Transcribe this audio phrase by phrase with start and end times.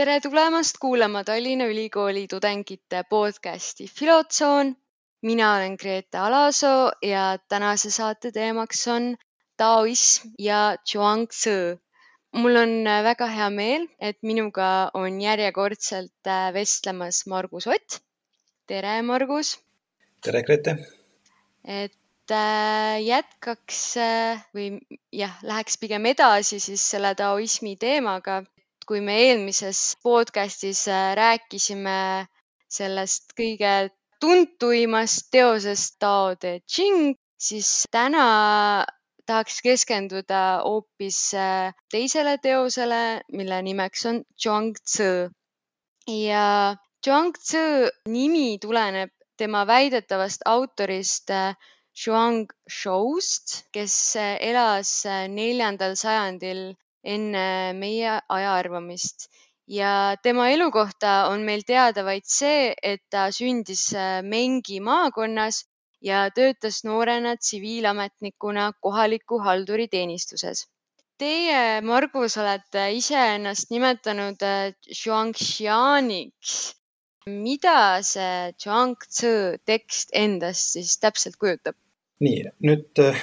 [0.00, 4.76] tere tulemast kuulama Tallinna Ülikooli tudengite podcasti Filotsoon.
[5.22, 9.16] mina olen Grete Alasoo ja tänase saate teemaks on
[9.56, 11.50] taoism ja Zhuangzi.
[12.32, 12.72] mul on
[13.04, 18.00] väga hea meel, et minuga on järjekordselt äh, vestlemas Margus Ott.
[18.66, 19.58] tere, Margus.
[20.24, 20.76] tere, Grete.
[21.64, 24.80] et äh, jätkaks äh, või
[25.12, 28.44] jah, läheks pigem edasi siis selle taoismi teemaga
[28.88, 32.26] kui me eelmises podcastis äh, rääkisime
[32.70, 38.24] sellest kõige tuntuimast teosest Tao Te Ching, siis täna
[39.26, 45.30] tahaks keskenduda hoopis äh, teisele teosele, mille nimeks on Zhuangzi.
[46.08, 47.64] ja Zhuangzi
[48.08, 51.30] nimi tuleneb tema väidetavast autorist
[51.96, 54.92] Zhuang äh, Shou'st, kes elas
[55.28, 56.70] neljandal sajandil
[57.04, 59.30] enne meie aja arvamist
[59.70, 65.64] ja tema elu kohta on meil teada vaid see, et ta sündis äh, Mengi maakonnas
[66.02, 70.66] ja töötas noorena tsiviilametnikuna kohaliku halduri teenistuses.
[71.20, 76.76] Teie, Margus, olete iseennast nimetanud äh, Zhuangxianiks.
[77.30, 81.76] mida see Zhuangzi tekst endast siis täpselt kujutab?
[82.24, 83.20] nii, nüüd äh,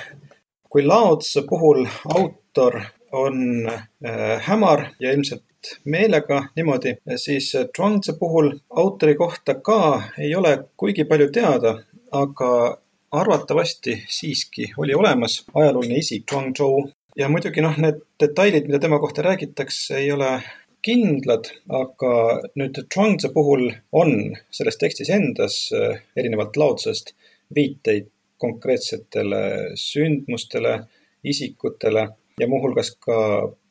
[0.70, 1.82] kui Lao Tzu puhul
[2.14, 2.78] autor
[3.18, 5.44] on äh, hämar ja ilmselt
[5.86, 11.74] meelega niimoodi, siis Zhuangzi puhul autori kohta ka ei ole kuigi palju teada,
[12.12, 12.78] aga
[13.12, 19.26] arvatavasti siiski oli olemas ajalooline isik Zhuangzhou ja muidugi noh, need detailid, mida tema kohta
[19.26, 20.38] räägitakse, ei ole
[20.86, 22.14] kindlad, aga
[22.60, 24.14] nüüd Zhuangzi puhul on
[24.52, 27.16] selles tekstis endas äh, erinevalt Laotsest
[27.56, 30.80] viiteid konkreetsetele sündmustele,
[31.24, 32.08] isikutele
[32.42, 33.18] ja muuhulgas ka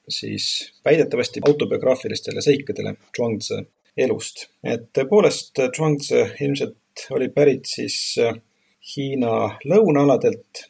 [0.09, 3.63] siis väidetavasti autobiograafilistele seikadele Zhuangzi
[3.97, 4.47] elust.
[4.65, 8.35] et tõepoolest Zhuangzi ilmselt oli pärit siis äh,
[8.97, 10.67] Hiina lõunaaladelt.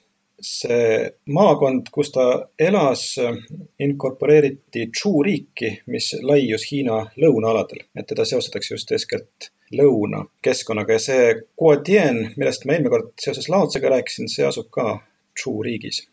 [0.47, 2.25] see maakond, kus ta
[2.61, 3.37] elas, äh,
[3.81, 11.31] inkorporeeriti Zhu riiki, mis laius Hiina lõunaaladel, et teda seostatakse just eeskätt lõunakeskkonnaga ja see
[11.59, 14.99] Guodian, millest ma eelmine kord seoses Laotsega rääkisin, see asub ka
[15.41, 16.05] Zhu riigis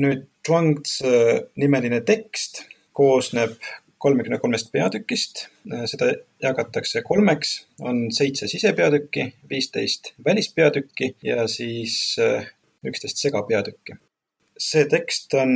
[0.00, 1.10] nüüd Zhuangzi
[1.58, 2.62] nimeline tekst
[2.94, 3.56] koosneb
[3.98, 5.46] kolmekümne kolmest peatükist,
[5.90, 6.12] seda
[6.42, 12.46] jagatakse kolmeks, on seitse sisepeatükki, viisteist välispeatükki ja siis äh,
[12.86, 13.96] üksteist segapeatükki.
[14.58, 15.50] see tekst on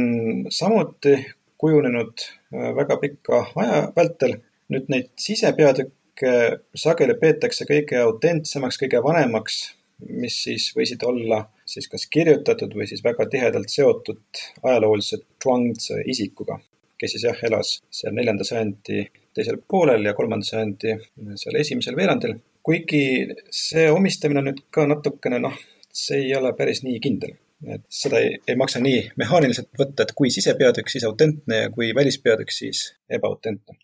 [0.52, 1.14] samuti
[1.58, 4.40] kujunenud äh, väga pika aja vältel.
[4.70, 6.32] nüüd neid sisepeatükke
[6.78, 9.62] sageli peetakse kõige autentsemaks, kõige vanemaks
[10.08, 16.58] mis siis võisid olla siis kas kirjutatud või siis väga tihedalt seotud ajalooliselt Zhuangzi isikuga,
[16.98, 19.04] kes siis jah, elas seal neljanda sajandi
[19.36, 20.96] teisel poolel ja kolmanda sajandi
[21.40, 22.38] seal esimesel veerandil.
[22.62, 23.04] kuigi
[23.50, 25.54] see omistamine nüüd ka natukene noh,
[25.92, 27.36] see ei ole päris nii kindel.
[27.68, 31.90] et seda ei, ei maksa nii mehaaniliselt võtta, et kui sisepeatükk, siis autentne ja kui
[31.94, 33.76] välispeatükk, siis ebaautentne.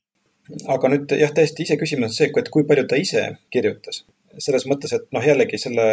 [0.74, 4.04] aga nüüd jah, täiesti iseküsimus on see, et kui palju ta ise kirjutas
[4.38, 5.86] selles mõttes, et noh, jällegi selle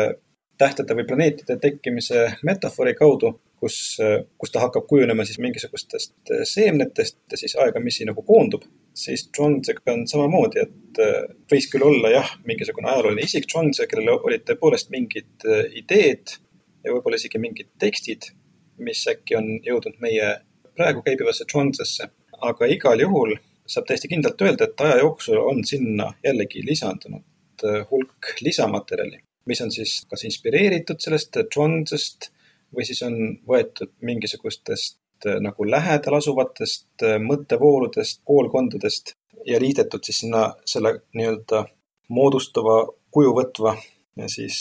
[0.57, 3.97] tähtede või planeetide tekkimise metafoori kaudu, kus,
[4.37, 10.05] kus ta hakkab kujunema siis mingisugustest seemnetest ja siis aegamisi nagu koondub, siis Zhuangziga on
[10.09, 11.01] samamoodi, et
[11.51, 15.47] võis küll olla jah, mingisugune ajalooline isik Zhuangzi, kellel olid tõepoolest mingid
[15.79, 16.35] ideed
[16.83, 18.29] ja võib-olla isegi mingid tekstid,
[18.83, 20.35] mis äkki on jõudnud meie
[20.77, 22.11] praegu käibivasse Zhuangzisse,
[22.41, 27.23] aga igal juhul saab täiesti kindlalt öelda, et aja jooksul on sinna jällegi lisandunud
[27.63, 32.31] Äh, hulk lisamaterjali, mis on siis kas inspireeritud sellest Zhuangzist
[32.75, 33.15] või siis on
[33.47, 39.13] võetud mingisugustest äh, nagu lähedal asuvatest äh, mõttevooludest, koolkondadest
[39.45, 41.63] ja liidetud siis sinna selle nii-öelda
[42.09, 42.81] moodustuva
[43.13, 43.77] kuju võtva
[44.27, 44.57] siis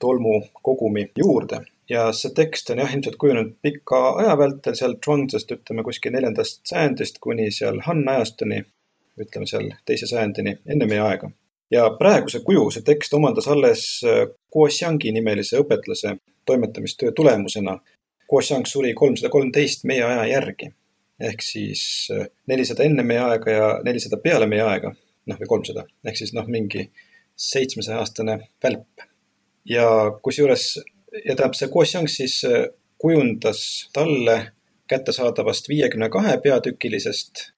[0.00, 1.60] tolmukogumi juurde.
[1.90, 6.62] ja see tekst on jah, ilmselt kujunenud pika aja vältel seal Zhuangzist, ütleme kuskil neljandast
[6.70, 8.64] sajandist kuni seal Han ajastuni,
[9.20, 11.34] ütleme seal teise sajandini enne meie aega
[11.72, 16.16] ja praeguse kuju see tekst omandas alles äh, Guo Xiangi nimelise õpetlase
[16.46, 17.78] toimetamistöö tulemusena.
[18.28, 20.72] Guo Xiang suri kolmsada kolmteist meie aja järgi
[21.22, 24.92] ehk siis äh, nelisada enne meie aega ja nelisada peale meie aega,
[25.26, 26.88] noh või kolmsada, ehk siis noh, mingi
[27.38, 29.06] seitsmesaja aastane välp.
[29.68, 29.86] ja
[30.22, 30.66] kusjuures,
[31.12, 32.66] ja tähendab, see Guo Xiang siis äh,
[32.98, 34.52] kujundas talle
[34.90, 37.48] kättesaadavast viiekümne kahe peatükilisest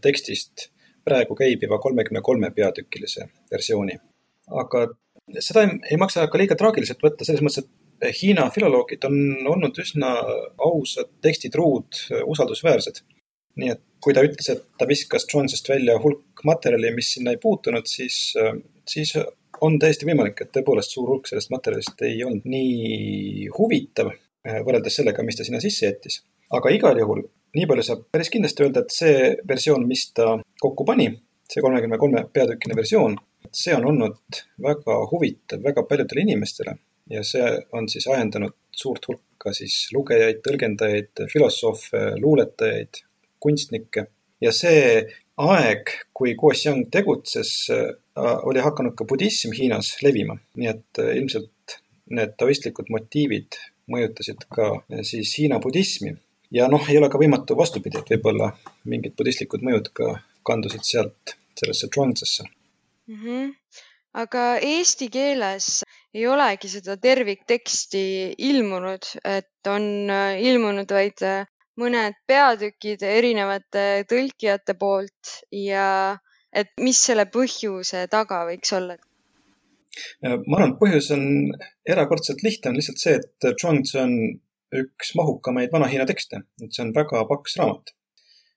[0.00, 0.68] tekstist
[1.06, 3.98] praegu käibiva kolmekümne kolme peatükilise versiooni.
[4.46, 4.86] aga
[5.42, 7.72] seda ei, ei maksa ka liiga traagiliselt võtta, selles mõttes, et
[8.20, 9.14] Hiina filoloogid on
[9.48, 10.10] olnud üsna
[10.60, 13.00] ausad, tekstitruud, usaldusväärsed.
[13.56, 17.40] nii et kui ta ütles, et ta viskas Jones'ist välja hulk materjali, mis sinna ei
[17.40, 18.34] puutunud, siis,
[18.88, 19.14] siis
[19.64, 24.12] on täiesti võimalik, et tõepoolest suur hulk sellest materjalist ei olnud nii huvitav
[24.44, 26.20] võrreldes sellega, mis ta sinna sisse jättis.
[26.52, 27.24] aga igal juhul
[27.56, 31.08] nii palju saab päris kindlasti öelda, et see versioon, mis ta kokku pani,
[31.50, 33.16] see kolmekümne kolme peatükkine versioon,
[33.52, 36.76] see on olnud väga huvitav väga paljudele inimestele
[37.10, 43.02] ja see on siis ajendanud suurt hulka siis lugejaid, tõlgendajaid, filosoofe, luuletajaid,
[43.42, 44.08] kunstnikke
[44.42, 45.06] ja see
[45.36, 47.52] aeg, kui Guo Xiang tegutses,
[48.16, 51.78] oli hakanud ka budism Hiinas levima, nii et ilmselt
[52.16, 53.58] need taoistlikud motiivid
[53.92, 54.70] mõjutasid ka
[55.06, 56.14] siis Hiina budismi.
[56.50, 58.52] Ja noh, ei ole ka võimatu vastupidi, et võib-olla
[58.84, 60.12] mingid budistlikud mõjud ka
[60.46, 63.18] kandusid sealt sellesse Zhuangzesse mm.
[63.22, 63.54] -hmm.
[64.22, 65.82] aga eesti keeles
[66.14, 70.10] ei olegi seda tervikteksti ilmunud, et on
[70.40, 71.24] ilmunud vaid
[71.76, 76.16] mõned peatükid erinevate tõlkijate poolt ja
[76.52, 78.96] et mis selle põhjuse taga võiks olla?
[80.20, 81.22] ma arvan, et põhjus on
[81.88, 84.16] erakordselt lihtne, on lihtsalt see, et Zhuangzi on
[84.74, 87.94] üks mahukamaid Vana-Hiina tekste, et see on väga paks raamat.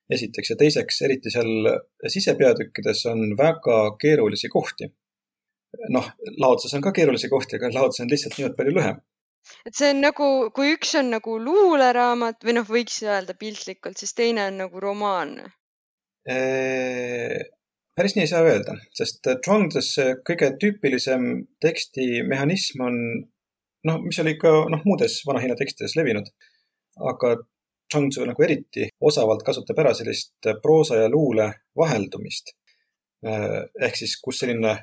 [0.09, 1.69] esiteks ja teiseks, eriti seal
[2.07, 4.89] sisepeatükkides on väga keerulisi kohti.
[5.93, 6.07] noh,
[6.37, 9.01] laoduses on ka keerulisi kohti, aga laodus on lihtsalt niivõrd palju lühem
[9.65, 14.15] et see on nagu, kui üks on nagu luuleraamat või noh, võiks öelda piltlikult, siis
[14.17, 15.35] teine on nagu romaan.
[17.95, 19.93] päris nii ei saa öelda, sest Zhuangdes
[20.27, 21.29] kõige tüüpilisem
[21.63, 22.99] tekstimehhanism on
[23.87, 26.31] noh, mis oli ka noh, muudes Vana-Hiina tekstides levinud.
[26.99, 27.37] aga
[27.89, 31.47] Zhuangzi nagu eriti osavalt kasutab ära sellist proosa ja luule
[31.77, 32.53] vaheldumist.
[33.23, 34.75] ehk siis, kus selline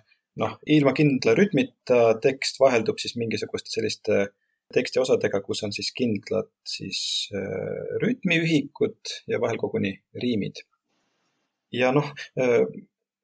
[0.43, 4.27] noh, ilma kindla rütmita tekst vaheldub siis mingisuguste selliste
[4.75, 7.01] tekstiosadega, kus on siis kindlad siis
[7.35, 10.65] äh, rütmiühikud ja vahel koguni riimid.
[11.73, 12.63] ja noh, äh,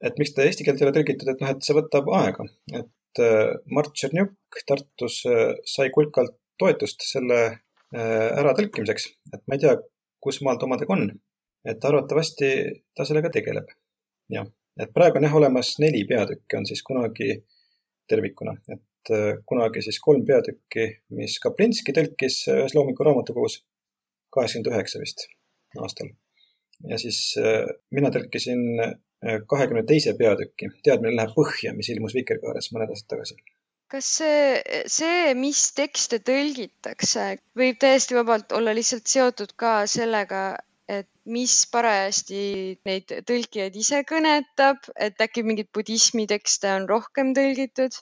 [0.02, 2.88] et miks ta eesti keelt ei ole tõlgitud, et noh, et see võtab aega, et
[3.20, 5.22] äh, Mart Tšernjuk Tartus
[5.74, 7.38] sai kulkalt toetust selle
[7.92, 9.04] äratõlkimiseks,
[9.36, 9.72] et ma ei tea,
[10.22, 11.10] kus maal ta omadega on.
[11.68, 12.46] et arvatavasti
[12.96, 13.68] ta sellega tegeleb.
[14.32, 14.46] jah,
[14.80, 17.34] et praegu on jah olemas neli peatükki on siis kunagi
[18.08, 18.80] tervikuna, et
[19.10, 20.84] Äh, kunagi siis kolm peatükki,
[21.18, 23.56] mis Kaplinski tõlkis ühes loomingu raamatukogus,
[24.30, 25.24] kaheksakümmend üheksa vist
[25.82, 26.12] aastal.
[26.86, 32.72] ja siis äh, mina tõlkisin äh, kahekümne teise peatüki, Teadmine läheb põhja, mis ilmus Vikerkaares
[32.74, 33.38] mõned aastad tagasi
[33.92, 37.26] kas see, see, mis tekste tõlgitakse,
[37.58, 40.54] võib täiesti vabalt olla lihtsalt seotud ka sellega,
[40.88, 42.44] et mis parajasti
[42.88, 48.00] neid tõlkijaid ise kõnetab, et äkki mingeid budismi tekste on rohkem tõlgitud?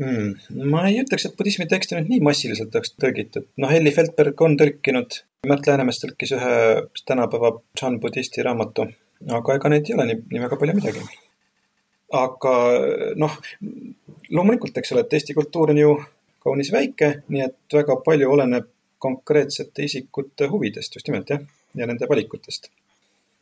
[0.00, 0.64] hmm.?
[0.72, 3.46] ma ei ütleks, et budismi tekste nüüd nii massiliselt oleks tõlgitud.
[3.60, 5.20] noh, Elli Feldberg on tõlkinud,
[5.50, 6.56] Märt Läänemets tõlkis ühe
[7.08, 8.88] tänapäeva Chan budisti raamatu,
[9.30, 11.04] aga ega neid ei ole nii, nii väga palju midagi.
[12.12, 12.54] aga
[13.20, 13.38] noh,
[14.30, 15.94] loomulikult, eks ole, et Eesti kultuur on ju
[16.42, 18.68] kaunis väike, nii et väga palju oleneb
[19.02, 21.42] konkreetsete isikute huvidest just nimelt jah,
[21.78, 22.68] ja nende valikutest.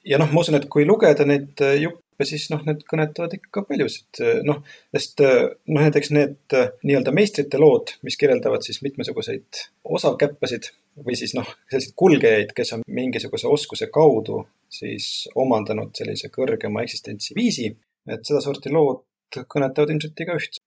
[0.04, 3.64] ja noh, ma usun, et kui lugeda neid juppe, ja siis noh, need kõnetavad ikka
[3.68, 4.60] paljusid, noh,
[4.92, 9.64] sest noh, näiteks need nii-öelda meistrite lood, mis kirjeldavad siis mitmesuguseid
[9.98, 16.84] osakäppasid või siis noh, selliseid kulgejaid, kes on mingisuguse oskuse kaudu siis omandanud sellise kõrgema
[16.86, 17.70] eksistentsiviisi,
[18.10, 20.60] et sedasorti lood kõnetavad ilmselt igaüht.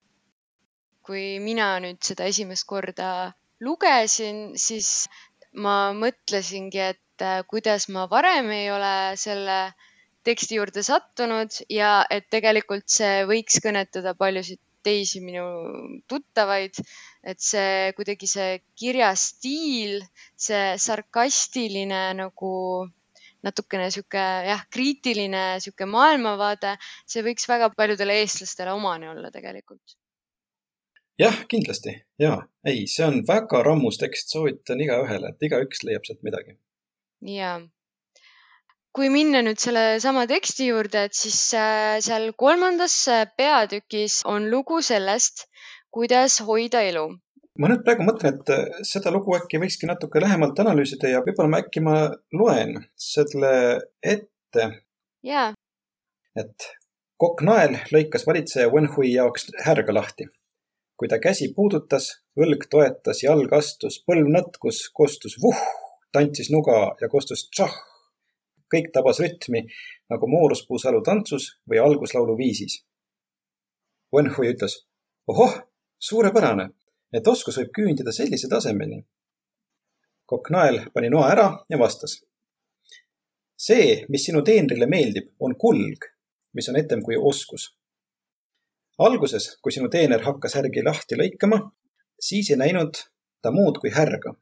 [1.04, 5.10] kui mina nüüd seda esimest korda lugesin, siis
[5.54, 9.74] ma mõtlesingi, et kuidas ma varem ei ole selle
[10.24, 15.44] teksti juurde sattunud ja et tegelikult see võiks kõnetada paljusid teisi minu
[16.10, 16.80] tuttavaid,
[17.24, 20.02] et see kuidagi see kirjastiil,
[20.48, 22.54] see sarkastiline nagu
[23.44, 26.78] natukene sihuke jah, kriitiline sihuke maailmavaade,
[27.10, 29.98] see võiks väga paljudele eestlastele omane olla tegelikult.
[31.20, 36.24] jah, kindlasti ja ei, see on väga rammus tekst, soovitan igaühele, et igaüks leiab sealt
[36.26, 36.58] midagi.
[37.36, 37.60] ja
[38.94, 44.82] kui minna nüüd sellesama teksti juurde, et siis äh, seal kolmandas äh, peatükis on lugu
[44.86, 45.48] sellest,
[45.94, 47.08] kuidas hoida elu.
[47.62, 51.50] ma nüüd praegu mõtlen, et äh, seda lugu äkki võikski natuke lähemalt analüüsida ja võib-olla
[51.50, 51.98] ma äkki ma
[52.38, 52.78] loen
[53.10, 53.54] selle
[54.14, 54.70] ette.
[55.26, 55.50] jaa.
[56.38, 56.70] et
[57.18, 60.30] kokk nael lõikas valitseja Wenhui jaoks härga lahti.
[60.98, 65.66] kui ta käsi puudutas, õlg toetas, jalg astus, põlv nõtkus, kostus vuh,
[66.14, 67.74] tantsis nuga ja kostus tšah
[68.74, 69.64] kõik tabas rütmi
[70.12, 72.82] nagu mooruspuusalu tantsus või alguslaulu viisis.
[74.14, 74.84] Wenhui ütles,
[75.28, 75.56] ohoh,
[76.00, 76.70] suurepärane,
[77.14, 79.04] et oskus võib küündida sellise tasemeni.
[80.26, 82.24] kokk nael pani noa ära ja vastas.
[83.58, 86.06] see, mis sinu teenrile meeldib, on kulg,
[86.54, 87.76] mis on etem kui oskus.
[88.98, 91.72] alguses, kui sinu teener hakkas härgi lahti lõikama,
[92.20, 92.98] siis ei näinud
[93.42, 94.34] ta muud kui härga.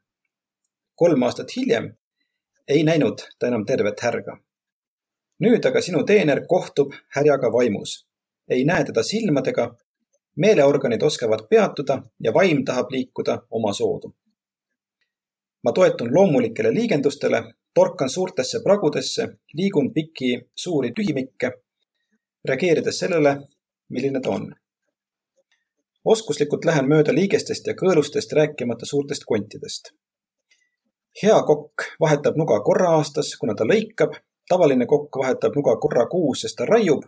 [0.94, 1.96] kolm aastat hiljem
[2.68, 4.36] ei näinud ta enam tervet härga.
[5.42, 8.06] nüüd aga sinu teener kohtub härjaga vaimus,
[8.48, 9.74] ei näe teda silmadega
[10.36, 14.14] meeleorganid oskavad peatuda ja vaim tahab liikuda oma soodu.
[15.64, 17.42] ma toetun loomulikele liigendustele,
[17.74, 21.52] torkan suurtesse pragudesse, liigun pikki suuri tühimikke,
[22.44, 23.36] reageerides sellele,
[23.88, 24.54] milline ta on.
[26.04, 29.92] oskuslikult lähen mööda liigestest ja kõõlustest, rääkimata suurtest kontidest.
[31.22, 34.14] Hea kokk vahetab nuga korra aastas, kuna ta lõikab,
[34.48, 37.04] tavaline kokk vahetab nuga korra kuus, sest ta raiub.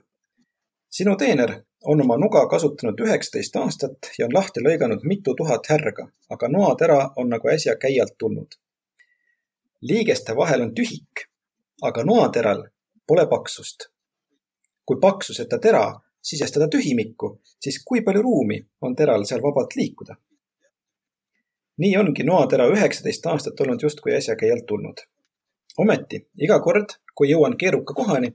[0.91, 6.07] sinu teener on oma nuga kasutanud üheksateist aastat ja on lahti lõiganud mitu tuhat härga,
[6.31, 8.55] aga noatera on nagu äsja käialt tulnud.
[9.83, 11.27] liigeste vahel on tühik,
[11.83, 12.65] aga noateral
[13.07, 13.89] pole paksust.
[14.87, 20.17] kui paksuseta tera sisestada tühimikku, siis kui palju ruumi on teral seal vabalt liikuda?
[21.79, 25.01] Nii ongi noatera üheksateist aastat olnud justkui äsja käialt tulnud.
[25.79, 28.31] ometi iga kord, kui jõuan keeruka kohani,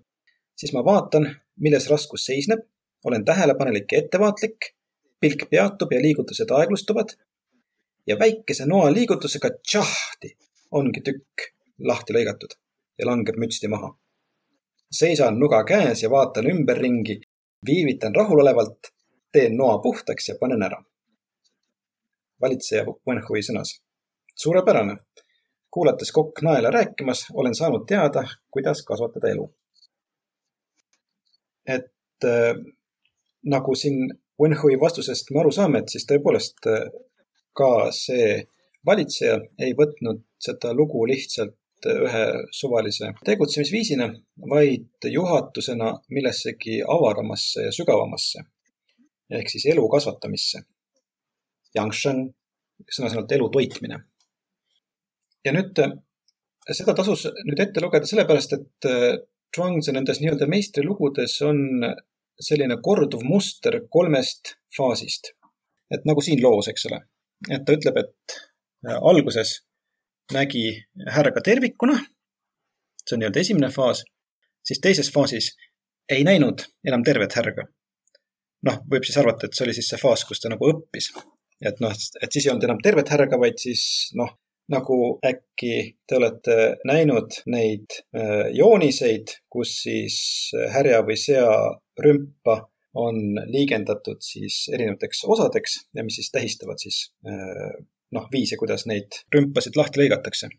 [0.55, 1.29] siis ma vaatan,
[1.59, 2.65] milles raskus seisneb
[3.05, 4.73] olen tähelepanelik ja ettevaatlik,
[5.19, 7.15] pilk peatub ja liigutused aeglustuvad
[8.07, 10.35] ja väikese noa liigutusega tšahti
[10.71, 11.47] ongi tükk
[11.79, 12.55] lahti lõigatud
[12.99, 13.95] ja langeb mütsti maha.
[14.91, 17.21] seisan nuga käes ja vaatan ümberringi,
[17.65, 18.91] viivitan rahulolevalt,
[19.31, 20.83] teen noa puhtaks ja panen ära.
[22.41, 23.79] Valitseja Wenhui sõnas.
[24.35, 24.97] suurepärane.
[25.71, 29.53] kuulates kokk naela rääkimas, olen saanud teada, kuidas kasvatada elu.
[31.65, 32.55] et äh,
[33.45, 36.89] nagu siin Wenhui vastusest me aru saame, et siis tõepoolest äh,
[37.53, 38.45] ka see
[38.85, 44.07] valitseja ei võtnud seda lugu lihtsalt äh, ühe suvalise tegutsemisviisina,
[44.49, 48.45] vaid juhatusena millessegi avaramasse ja sügavamasse
[49.29, 50.63] ehk siis elu kasvatamisse.
[51.77, 52.27] Yangshen,
[52.89, 54.03] sõna-sõnalt elu toitmine.
[55.45, 55.95] ja nüüd äh,
[56.71, 58.89] seda tasus nüüd ette lugeda sellepärast, et
[59.55, 61.59] Zhuangzi nendes nii-öelda meistrilugudes on
[62.39, 65.33] selline korduv muster kolmest faasist.
[65.89, 66.99] et nagu siin loos, eks ole,
[67.49, 68.33] et ta ütleb, et
[68.85, 69.55] äh, alguses
[70.29, 70.67] nägi
[71.09, 71.95] härga tervikuna,
[73.01, 74.03] see on nii-öelda esimene faas,
[74.61, 75.55] siis teises faasis
[76.13, 77.65] ei näinud enam tervet härga.
[78.69, 81.09] noh, võib siis arvata, et see oli siis see faas, kus ta nagu õppis.
[81.65, 83.83] Et noh, et siis ei olnud enam tervet härga, vaid siis
[84.19, 84.31] noh,
[84.69, 85.75] nagu äkki
[86.07, 90.19] te olete näinud neid äh, jooniseid, kus siis
[90.73, 91.49] härja või sea
[91.99, 92.61] rümpa
[92.99, 97.77] on liigendatud siis erinevateks osadeks ja mis siis tähistavad siis äh,
[98.15, 100.49] noh, viise, kuidas neid rümpasid lahti lõigatakse.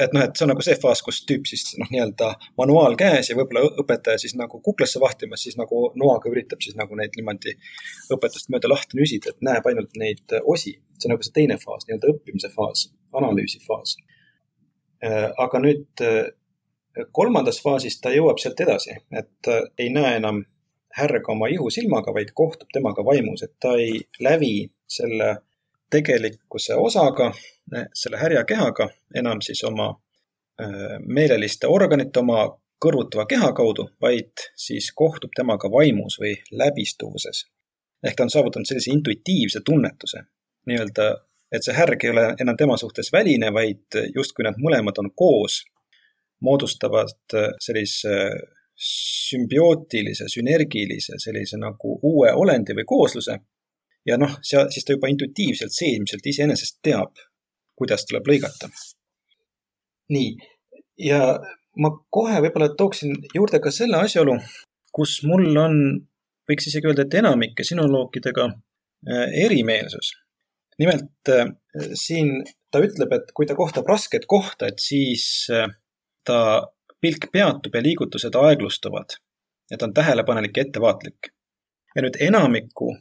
[0.00, 2.30] Et noh, et see on nagu see faas, kus tüüp siis noh, nii-öelda
[2.60, 6.96] manuaal käes ja võib-olla õpetaja siis nagu kuklasse vahtimas, siis nagu noaga üritab siis nagu
[6.98, 7.56] neid niimoodi
[8.14, 10.78] õpetust mööda lahti nüsida, et näeb ainult neid osi.
[10.96, 12.86] see on nagu see teine faas, nii-öelda õppimise faas,
[13.18, 13.96] analüüsi faas.
[15.04, 16.32] Äh, aga nüüd äh,
[17.12, 20.44] kolmandas faasis ta jõuab sealt edasi, et ei näe enam
[20.96, 25.36] härga oma ihusilmaga, vaid kohtub temaga vaimus, et ta ei lävi selle
[25.92, 27.30] tegelikkuse osaga,
[27.94, 29.92] selle härja kehaga enam siis oma
[31.06, 32.44] meeleliste organite, oma
[32.82, 37.46] kõrvutava keha kaudu, vaid siis kohtub temaga vaimus või läbistuvuses.
[38.02, 40.24] ehk ta on saavutanud sellise intuitiivse tunnetuse,
[40.66, 41.04] nii-öelda,
[41.52, 45.62] et see härg ei ole enam tema suhtes väline, vaid justkui nad mõlemad on koos,
[46.40, 48.16] moodustavad sellise
[48.82, 53.38] sümbiootilise, sünergilise sellise nagu uue olendi või koosluse.
[54.06, 57.18] Ja noh, seal siis ta juba intuitiivselt, seesmiselt iseenesest teab,
[57.78, 58.70] kuidas tuleb lõigata.
[60.12, 60.32] nii,
[60.98, 61.22] ja
[61.80, 64.36] ma kohe võib-olla tooksin juurde ka selle asjaolu,
[64.92, 65.78] kus mul on,
[66.48, 70.12] võiks isegi öelda, et enamike sinoloogidega äh, erimeelsus.
[70.80, 71.52] nimelt äh,
[71.94, 72.42] siin
[72.72, 75.68] ta ütleb, et kui ta kohtab rasket kohta, et siis äh,
[76.24, 76.38] ta
[77.02, 79.16] pilk peatub ja liigutused aeglustuvad.
[79.70, 81.32] ja ta on tähelepanelik ja ettevaatlik.
[81.96, 82.92] ja nüüd enamiku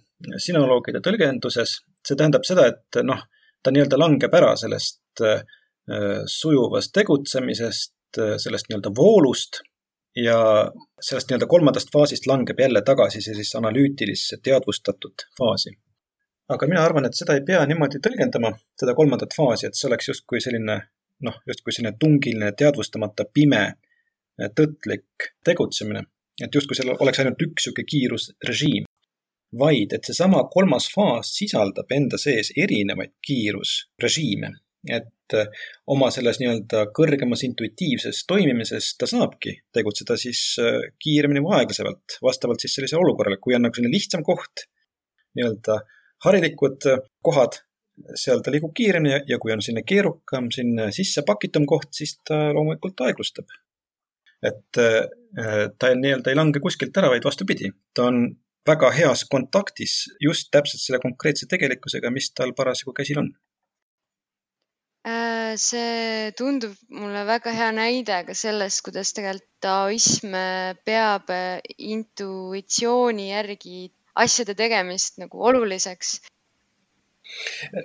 [0.41, 3.21] sinoloogide tõlgenduses see tähendab seda, et noh,
[3.63, 5.43] ta nii-öelda langeb ära sellest äh,
[6.29, 9.61] sujuvast tegutsemisest, äh, sellest nii-öelda voolust
[10.17, 10.39] ja
[11.01, 15.77] sellest nii-öelda kolmandast faasist langeb jälle tagasi sellisesse analüütilisse teadvustatud faasi.
[16.51, 18.49] aga mina arvan, et seda ei pea niimoodi tõlgendama,
[18.79, 20.81] seda kolmandat faasi, et see oleks justkui selline
[21.23, 23.61] noh, justkui selline tungiline, teadvustamata pime
[24.57, 26.03] tõtlik tegutsemine.
[26.43, 28.85] et justkui seal oleks ainult üks niisugune kiirusrežiim,
[29.59, 34.51] vaid et seesama kolmas faas sisaldab enda sees erinevaid kiirusrežiime
[34.89, 35.47] et äh,
[35.93, 42.63] oma selles nii-öelda kõrgemas intuitiivses toimimises ta saabki tegutseda siis äh, kiiremini või aeglasemalt, vastavalt
[42.63, 44.65] siis sellisele olukorrale, kui on nagu selline lihtsam koht,
[45.37, 45.81] nii-öelda
[46.25, 46.87] harilikud
[47.25, 47.61] kohad,
[48.17, 52.47] seal ta liigub kiiremini ja kui on selline keerukam, selline sisse pakitum koht, siis ta
[52.55, 53.51] loomulikult aeglustab.
[54.41, 58.23] et ta nii-öelda ei lange kuskilt ära, vaid vastupidi, ta on
[58.67, 63.31] väga heas kontaktis just täpselt selle konkreetse tegelikkusega, mis tal parasjagu käsil on
[65.01, 70.35] Äh, see tundub mulle väga hea näide ka sellest, kuidas tegelikult taoism
[70.85, 73.87] peab äh, intuitsiooni järgi
[74.21, 76.19] asjade tegemist nagu oluliseks.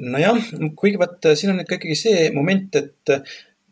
[0.00, 0.42] nojah,
[0.76, 3.14] kuigi vaata, siin on ikkagi see moment, et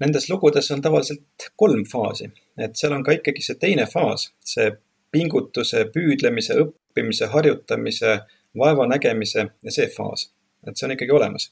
[0.00, 4.70] nendes lugudes on tavaliselt kolm faasi, et seal on ka ikkagi see teine faas, see
[5.12, 6.56] pingutuse, püüdlemise,
[6.94, 8.18] õppimise, harjutamise,
[8.58, 10.28] vaeva nägemise ja see faas,
[10.66, 11.50] et see on ikkagi olemas.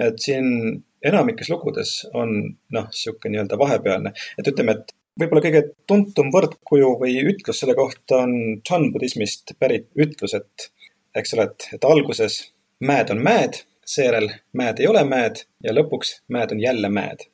[0.00, 2.30] et siin enamikes lugudes on
[2.72, 8.22] noh, niisugune nii-öelda vahepealne, et ütleme, et võib-olla kõige tuntum võrdkuju või ütlus selle kohta
[8.24, 10.70] on Chan budismist pärit ütlus, et
[11.14, 12.38] eks ole, et, et alguses
[12.80, 17.28] mäed on mäed, seejärel mäed ei ole mäed ja lõpuks mäed on jälle mäed.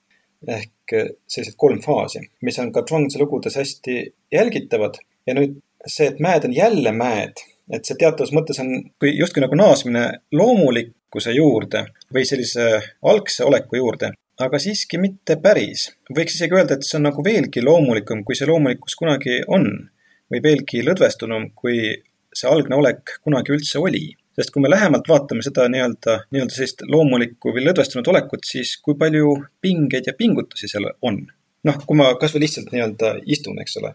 [0.47, 0.93] ehk
[1.27, 3.97] sellised kolm faasi, mis on ka Zhuangzi lugudes hästi
[4.33, 7.41] jälgitavad ja nüüd see, et mäed on jälle mäed,
[7.73, 13.45] et see teatavas mõttes on kui justkui nagu naasmine loomulik loomulikkuse juurde või sellise algse
[13.45, 15.91] oleku juurde, aga siiski mitte päris.
[16.15, 19.89] võiks isegi öelda, et see on nagu veelgi loomulikum, kui see loomulikkus kunagi on
[20.31, 24.15] või veelgi lõdvestunum, kui see algne olek kunagi üldse oli.
[24.39, 28.95] sest kui me lähemalt vaatame seda nii-öelda, nii-öelda sellist loomulikku või lõdvestunud olekut, siis kui
[28.95, 31.27] palju pingeid ja pingutusi seal on.
[31.65, 33.95] noh, kui ma kasvõi lihtsalt nii-öelda istun, eks ole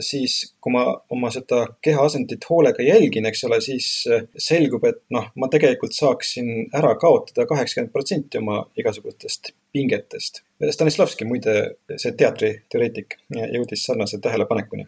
[0.00, 5.02] siis kui ma oma seda keha asendit hoolega jälgin, eks ole, siis äh, selgub, et
[5.14, 10.42] noh, ma tegelikult saaksin ära kaotada kaheksakümmend protsenti oma igasugustest pingetest.
[10.70, 11.56] Stanislavski muide,
[11.96, 14.86] see teatriteoreetik, jõudis sarnase tähelepanekuni.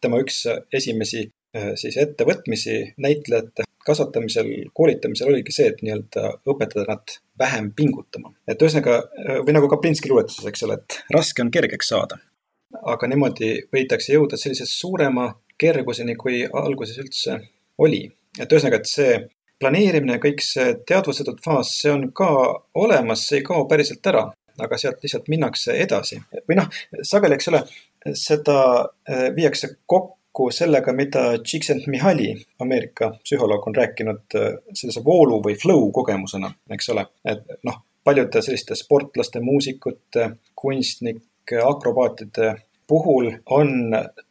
[0.00, 7.18] tema üks esimesi äh, siis ettevõtmisi näitlejate kasvatamisel, koolitamisel oligi see, et nii-öelda õpetada nad
[7.40, 8.32] vähem pingutama.
[8.46, 9.02] et ühesõnaga,
[9.44, 12.18] või nagu Kaplinski luuletuses, eks ole, et raske on kergeks saada
[12.92, 17.40] aga niimoodi võidakse jõuda sellisest suurema kerguseni, kui alguses üldse
[17.78, 18.04] oli.
[18.38, 19.14] et ühesõnaga, et see
[19.58, 22.28] planeerimine, kõik see teadvustatud faas, see on ka
[22.78, 24.28] olemas, see ei kao päriselt ära,
[24.58, 26.20] aga sealt lihtsalt minnakse edasi.
[26.48, 26.68] või noh,
[27.02, 27.64] sageli, eks ole,
[28.18, 28.60] seda
[29.08, 35.90] eh, viiakse kokku sellega, mida Csikszentmihalyi, Ameerika psühholoog, on rääkinud eh, sellise voolu või flow
[35.94, 37.06] kogemusena, eks ole.
[37.24, 42.54] et noh, paljude selliste sportlaste, muusikute, kunstnike, akrobaatide
[42.88, 43.90] puhul on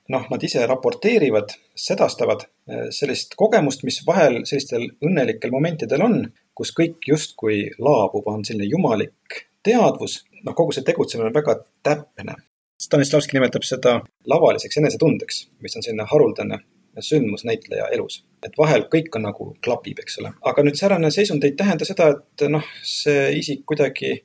[0.09, 6.21] noh, nad ise raporteerivad, sedastavad eh, sellist kogemust, mis vahel sellistel õnnelikel momentidel on,
[6.57, 12.37] kus kõik justkui laabub, on selline jumalik teadvus, noh, kogu see tegutsemine on väga täpne.
[12.81, 13.99] Stanislavski nimetab seda
[14.29, 16.61] lavaliseks enesetundeks, mis on selline haruldane
[17.03, 18.23] sündmus näitleja elus.
[18.45, 20.31] et vahel kõik on nagu klapib, eks ole.
[20.41, 24.23] aga nüüd säärane seisund ei tähenda seda, et noh, see isik kuidagi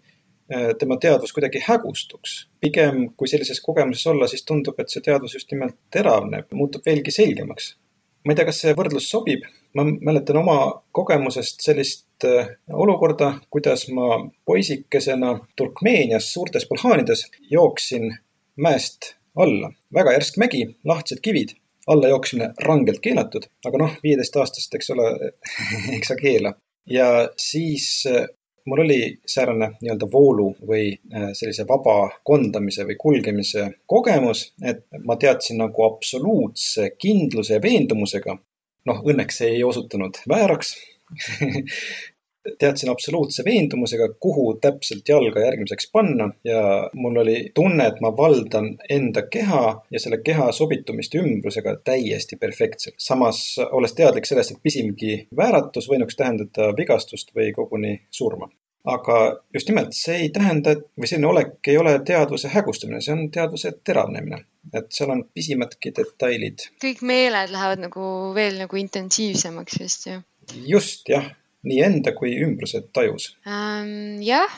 [0.78, 2.48] tema teadvus kuidagi hägustuks.
[2.60, 7.14] pigem, kui sellises kogemuses olla, siis tundub, et see teadvus just nimelt teravneb, muutub veelgi
[7.14, 7.76] selgemaks.
[8.24, 10.58] ma ei tea, kas see võrdlus sobib, ma mäletan oma
[10.94, 18.12] kogemusest sellist äh, olukorda, kuidas ma poisikesena Turkmeenias suurtes pulhaanides jooksin
[18.56, 19.72] mäest alla.
[19.94, 25.08] väga järsk mägi, lahtised kivid, alla jooksmine rangelt keelatud, aga noh, viieteistaastast, eks ole
[25.96, 26.54] eks sa keela.
[26.86, 28.28] ja siis äh,
[28.64, 35.16] mul oli säärane nii-öelda voolu või äh, sellise vaba kondamise või kulgemise kogemus, et ma
[35.16, 38.38] teadsin nagu absoluutse kindluse ja veendumusega.
[38.86, 40.74] noh, õnneks see ei osutunud vääraks
[42.58, 46.62] teadsin absoluutse veendumusega, kuhu täpselt jalga järgmiseks panna ja
[46.94, 52.94] mul oli tunne, et ma valdan enda keha ja selle keha sobitumist ümbrusega täiesti perfektselt.
[52.98, 58.50] samas olles teadlik sellest, et pisimgi vääratus võinuks tähendada vigastust või koguni surma
[58.84, 59.18] aga
[59.54, 63.28] just nimelt see ei tähenda, et või selline olek ei ole teadvuse hägustumine, see on
[63.34, 64.44] teadvuse teravnemine.
[64.72, 66.66] et seal on pisimadki detailid.
[66.82, 70.18] kõik meeled lähevad nagu veel nagu intensiivsemaks vist ju.
[70.66, 71.30] just jah,
[71.68, 74.20] nii enda kui ümbruse tajus ähm,.
[74.24, 74.50] jah,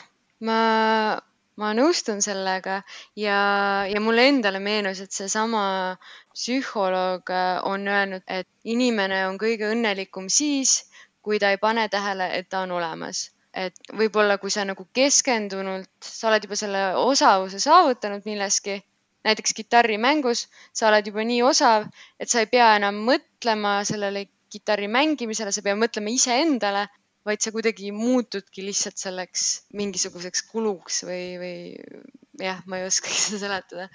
[0.47, 0.59] ma,
[1.61, 2.81] ma nõustun sellega
[3.19, 3.39] ja,
[3.91, 5.65] ja mulle endale meenus, et seesama
[6.33, 10.83] psühholoog äh, on öelnud, et inimene on kõige õnnelikum siis,
[11.25, 15.89] kui ta ei pane tähele, et ta on olemas et võib-olla kui sa nagu keskendunult,
[16.03, 18.81] sa oled juba selle osavuse saavutanud milleski,
[19.25, 21.87] näiteks kitarrimängus, sa oled juba nii osav,
[22.19, 26.85] et sa ei pea enam mõtlema sellele kitarri mängimisele, sa pead mõtlema iseendale
[27.25, 31.55] vaid sa kuidagi muutudki lihtsalt selleks mingisuguseks kuluks või, või
[32.45, 33.89] jah, ma ei oskagi seda seletada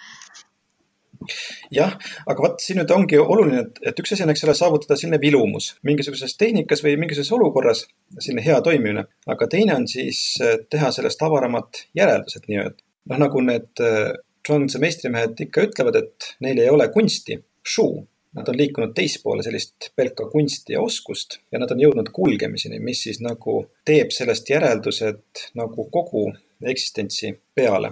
[1.73, 1.95] jah,
[2.31, 5.21] aga vot siin nüüd ongi oluline, et, et üks asi on, eks ole, saavutada selline
[5.23, 7.85] vilumus mingisuguses tehnikas või mingisuguses olukorras,
[8.19, 12.87] selline hea toimimine, aga teine on siis eh, teha sellest avaramad järeldused nii-öelda.
[13.13, 14.15] noh, nagu need eh,
[14.49, 17.37] Johnse meistrimehed ikka ütlevad, et neil ei ole kunsti,
[17.67, 18.07] shoe.
[18.37, 23.03] Nad on liikunud teispoole sellist pelka kunsti ja oskust ja nad on jõudnud kulgemiseni, mis
[23.09, 26.29] siis nagu teeb sellest järeldused nagu kogu
[26.63, 27.91] eksistentsi peale.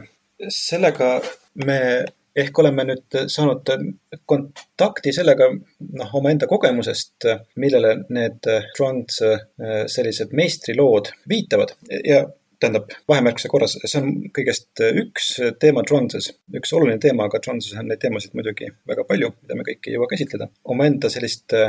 [0.49, 1.21] sellega
[1.67, 1.81] me
[2.39, 3.71] ehk oleme nüüd saanud
[4.29, 5.49] kontakti sellega,
[5.99, 7.27] noh, omaenda kogemusest,
[7.59, 8.47] millele need
[8.77, 9.11] Trond
[9.91, 11.75] sellised meistrilood viitavad
[12.07, 12.23] ja
[12.61, 15.29] tähendab, vahemärkuse korras, see on kõigest üks
[15.63, 19.67] teema Tronses, üks oluline teema, aga Tronses on neid teemasid muidugi väga palju, mida me
[19.69, 20.51] kõiki ei jõua käsitleda.
[20.65, 21.63] omaenda selliste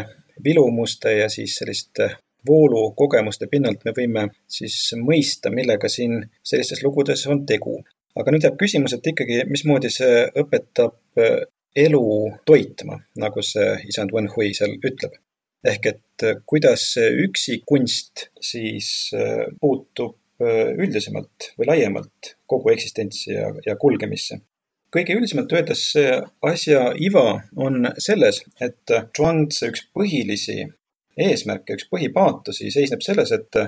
[0.44, 2.10] vilumuste ja siis selliste
[2.48, 7.82] voolukogemuste pinnalt me võime siis mõista, millega siin sellistes lugudes on tegu
[8.20, 11.42] aga nüüd jääb küsimus, et ikkagi, mismoodi see õpetab äh,
[11.80, 12.06] elu
[12.48, 15.18] toitma, nagu see isand Wen Hui seal ütleb.
[15.60, 23.50] ehk et äh, kuidas see üksikunst siis äh, puutub üldisemalt või laiemalt kogu eksistentsi ja,
[23.66, 24.40] ja kulgemisse.
[24.92, 30.64] kõige üldisemalt öeldes see asja iva on selles, et Zhuangzi üks põhilisi
[31.20, 33.60] eesmärke, üks põhipaatosi seisneb selles, et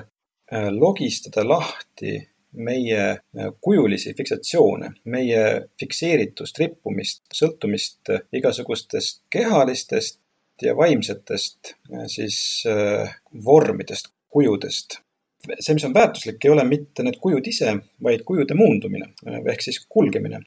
[0.72, 2.16] logistada lahti
[2.52, 5.44] meie äh, kujulisi fiksatsioone, meie
[5.80, 10.20] fikseeritust, rippumist, sõltumist äh, igasugustest kehalistest
[10.62, 12.64] ja vaimsetest äh, siis
[13.44, 15.00] vormidest, kujudest.
[15.58, 19.80] See, mis on väärtuslik, ei ole mitte need kujud ise, vaid kujude muundumine ehk siis
[19.88, 20.42] kulgemine.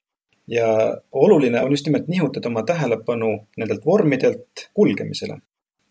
[0.48, 0.68] ja
[1.12, 5.40] oluline on just nimelt nihutada oma tähelepanu nendelt vormidelt kulgemisele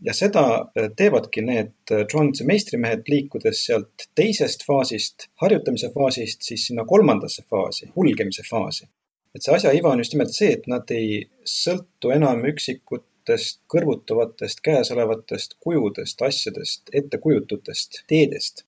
[0.04, 6.66] ja seda äh, teevadki need Johnsi äh, meistrimehed, liikudes sealt teisest faasist, harjutamise faasist, siis
[6.66, 8.88] sinna kolmandasse faasi, hulgemise faasi.
[9.34, 14.62] et see asja iva on just nimelt see, et nad ei sõltu enam üksikutest kõrvutuvatest
[14.62, 18.64] käesolevatest kujudest, asjadest, ettekujututest, teedest.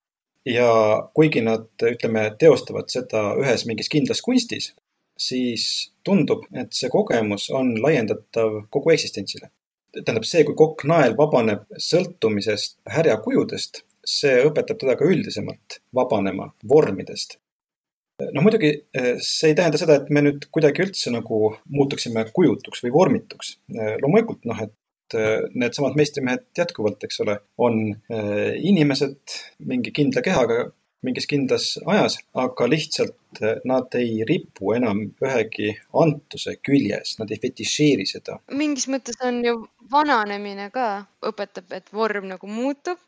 [0.46, 0.70] Ja
[1.14, 4.72] kuigi nad, ütleme, teostavad seda ühes mingis kindlas kunstis,
[5.18, 9.50] siis tundub, et see kogemus on laiendatav kogu eksistentsile
[10.04, 17.38] tähendab see, kui kokk-nael vabaneb sõltumisest härjakujudest, see õpetab teda ka üldisemalt vabanema vormidest.
[18.32, 22.84] no muidugi eh, see ei tähenda seda, et me nüüd kuidagi üldse nagu muutuksime kujutuks
[22.84, 23.56] või vormituks.
[23.74, 24.72] Eh, loomulikult noh, et
[25.14, 27.76] needsamad meistrimehed jätkuvalt, eks ole, on
[28.10, 29.36] inimesed
[29.68, 30.64] mingi kindla kehaga,
[31.06, 37.40] mingis kindlas ajas, aga lihtsalt eh, nad ei ripu enam ühegi antuse küljes, nad ei
[37.42, 38.40] fetišeeri seda.
[38.52, 39.58] mingis mõttes on ju
[39.92, 42.98] vananemine ka, õpetab, et vorm nagu muutub.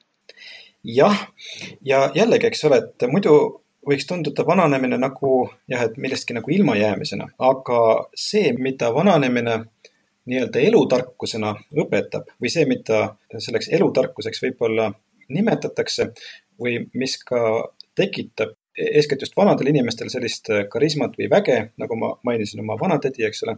[0.84, 1.24] jah,
[1.84, 3.34] ja jällegi, eks ole, et muidu
[3.88, 7.80] võiks tunduda vananemine nagu jah, et millestki nagu ilmajäämisena, aga
[8.14, 9.62] see, mida vananemine
[10.28, 14.90] nii-öelda elutarkusena õpetab või see, mida selleks elutarkuseks võib-olla
[15.32, 16.10] nimetatakse
[16.60, 17.40] või mis ka
[17.98, 23.24] tekitab eeskätt just vanadel inimestel sellist äh, karismat või väge, nagu ma mainisin oma vanatädi,
[23.26, 23.56] eks ole,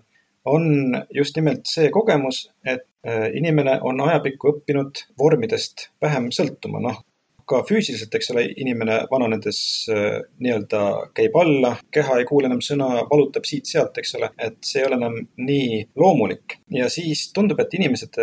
[0.49, 7.03] on just nimelt see kogemus, et äh, inimene on ajapikku õppinud vormidest vähem sõltuma, noh,
[7.51, 9.61] ka füüsiliselt, eks ole, inimene vananedes
[9.93, 10.83] äh, nii-öelda
[11.17, 15.01] käib alla, keha ei kuule enam sõna, valutab siit-sealt, eks ole, et see ei ole
[15.01, 16.61] enam nii loomulik.
[16.75, 18.19] ja siis tundub, et inimesed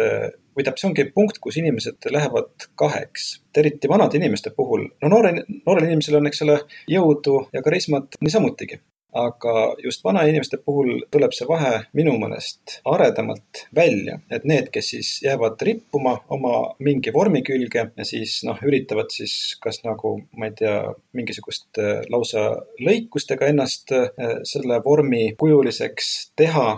[0.57, 3.29] või tähendab, see ongi punkt, kus inimesed lähevad kaheks.
[3.57, 5.33] eriti vanade inimeste puhul, no noore,
[5.65, 6.59] noorel inimesel on, eks ole,
[6.91, 8.79] jõudu ja karismat niisamutigi
[9.17, 9.53] aga
[9.83, 15.61] just vanainimeste puhul tuleb see vahe minu meelest aredamalt välja, et need, kes siis jäävad
[15.69, 16.53] rippuma oma
[16.83, 20.77] mingi vormi külge ja siis noh, üritavad siis kas nagu, ma ei tea,
[21.17, 22.49] mingisugust äh, lausa
[22.83, 24.09] lõikustega ennast äh,
[24.47, 26.69] selle vormi kujuliseks teha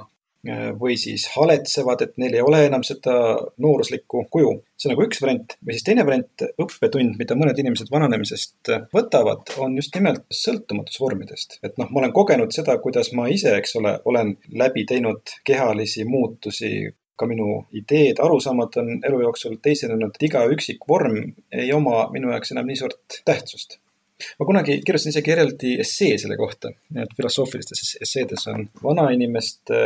[0.79, 3.13] või siis haletsevad, et neil ei ole enam seda
[3.59, 4.53] nooruslikku kuju.
[4.79, 9.51] see on nagu üks variant või siis teine variant, õppetund, mida mõned inimesed vananemisest võtavad,
[9.59, 11.59] on just nimelt sõltumatusvormidest.
[11.63, 16.05] et noh, ma olen kogenud seda, kuidas ma ise, eks ole, olen läbi teinud kehalisi
[16.05, 22.31] muutusi ka minu ideed, arusaamad on elu jooksul teisenenud, iga üksik vorm ei oma minu
[22.31, 23.81] jaoks enam nii suurt tähtsust
[24.39, 26.71] ma kunagi kirjutasin isegi eraldi essee selle kohta,
[27.03, 29.81] et filosoofilistes esseedes on vanainimeste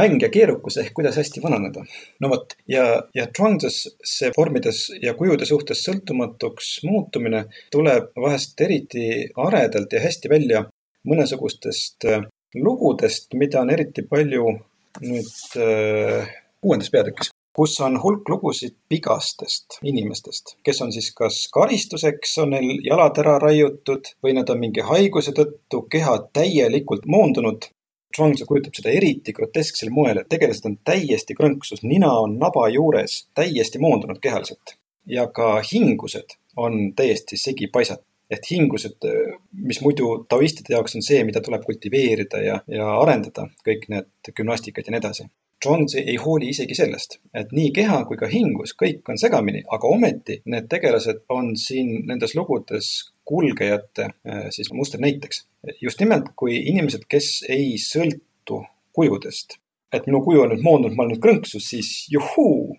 [0.00, 1.84] mäng ja keerukus ehk kuidas hästi vananeda.
[2.20, 9.06] no vot, ja, ja Zhuangzes see vormides ja kujude suhtes sõltumatuks muutumine tuleb vahest eriti
[9.36, 10.64] aredalt ja hästi välja
[11.08, 14.58] mõnesugustest äh, lugudest, mida on eriti palju
[15.04, 22.36] nüüd äh, kuuendas peatükis kus on hulk lugusid vigastest inimestest, kes on siis kas karistuseks,
[22.38, 27.66] on neil jalad ära raiutud või nad on mingi haiguse tõttu keha täielikult moondunud.
[28.14, 33.24] Zhuangzi kujutab seda eriti grotesksel moel, et tegelased on täiesti krõnksus, nina on naba juures,
[33.36, 34.78] täiesti moondunud kehaliselt.
[35.08, 39.06] ja ka hingused on täiesti segi paisatud et hingused,
[39.52, 44.84] mis muidu taoistide jaoks on see, mida tuleb kultiveerida ja, ja arendada, kõik need gümnastikad
[44.86, 45.28] ja nii edasi.
[45.64, 49.90] Johnsi ei hooli isegi sellest, et nii keha kui ka hingus, kõik on segamini, aga
[49.90, 52.90] ometi need tegelased on siin nendes lugudes
[53.28, 55.46] kulgejate äh, siis musternäiteks.
[55.82, 58.62] just nimelt, kui inimesed, kes ei sõltu
[58.94, 59.58] kujudest,
[59.92, 62.76] et minu kuju on nüüd moondunud, ma olen nüüd krõnksus, siis juhuu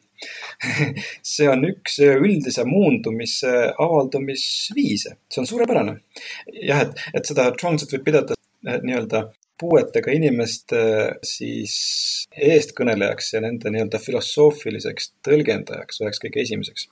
[1.33, 5.99] see on üks üldise muundumise avaldumisviise, see on suurepärane.
[6.63, 9.27] jah, et, et seda Johnsit võib pidada äh, nii-öelda
[9.59, 10.79] puuetega inimeste
[11.25, 11.75] siis
[12.31, 16.87] eestkõnelejaks ja nende nii-öelda filosoofiliseks tõlgendajaks üheks kõige esimeseks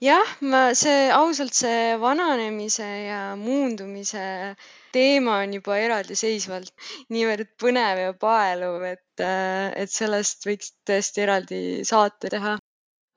[0.00, 4.56] jah, ma see ausalt, see vananemise ja muundumise
[4.94, 6.72] teema on juba eraldiseisvalt
[7.12, 12.56] niivõrd põnev ja paeluv, et, et sellest võiks tõesti eraldi saate teha.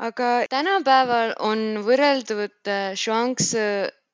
[0.03, 3.67] aga tänapäeval on võrreldud Zhuangzi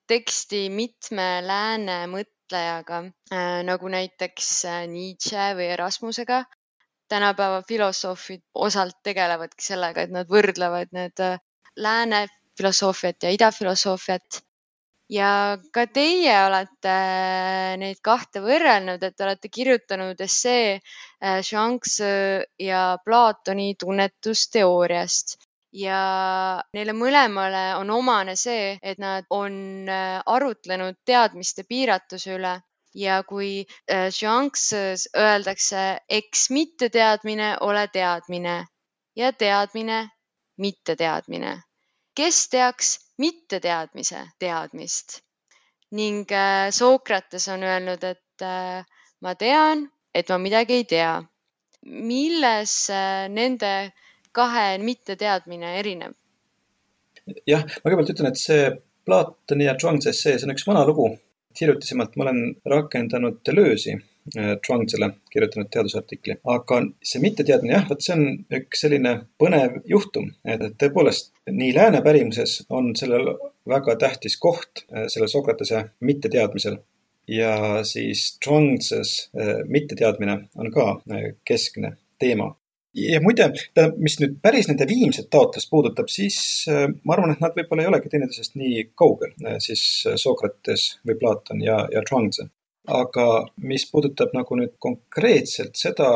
[0.10, 3.00] teksti mitme lääne mõtte mõtlejaga
[3.32, 6.46] äh, nagu näiteks äh, Nietzsche või Erasmusega.
[7.10, 11.40] tänapäeva filosoofid osalt tegelevadki sellega, et nad võrdlevad need äh,
[11.76, 14.42] lääne filosoofiat ja idafilosoofiat.
[15.10, 16.96] ja ka teie olete
[17.78, 20.80] neid kahte võrrelnud, et olete kirjutanud essee
[21.42, 30.98] Zhuangzi ja Platoni tunnetusteooriast ja neile mõlemale on omane see, et nad on äh, arutlenud
[31.06, 32.56] teadmiste piiratuse üle
[32.98, 38.66] ja kui Zhuangzi's äh, öeldakse, eks mitteteadmine ole teadmine
[39.16, 40.10] ja teadmine
[40.58, 41.62] mitteteadmine.
[42.16, 45.22] kes teaks mitteteadmise teadmist?
[45.92, 48.46] ning äh, Sokrates on öelnud, et
[49.22, 51.24] ma tean, et ma midagi ei tea.
[51.86, 52.90] milles
[53.30, 53.92] nende
[54.32, 56.14] kahe mitteteadmine erinev?
[57.48, 58.70] jah, ma kõigepealt ütlen, et see
[59.06, 61.10] Platoni ja Zhuangzi essee, see on üks vana lugu.
[61.60, 68.14] hiljutisemalt ma olen rakendanud Deleuze'i äh, Zhuangzile kirjutanud teadusartikli, aga see mitteteadmine, jah, vot see
[68.16, 68.28] on
[68.60, 73.34] üks selline põnev juhtum, et tõepoolest nii lääne pärimuses on sellel
[73.68, 76.78] väga tähtis koht, äh, sellel Sokratese mitteteadmisel
[77.34, 80.88] ja siis Zhuangzi's äh, mitteteadmine on ka
[81.50, 82.54] keskne teema
[83.14, 83.50] ja muide,
[83.98, 86.40] mis nüüd päris nende viimset taotlust puudutab, siis
[86.72, 90.92] äh, ma arvan, et nad võib-olla ei olegi teineteisest nii kaugel, äh, siis äh, Sokrates
[91.08, 92.50] või Platon ja, ja Zhuangzi.
[92.90, 93.26] aga
[93.70, 96.08] mis puudutab nagu nüüd konkreetselt seda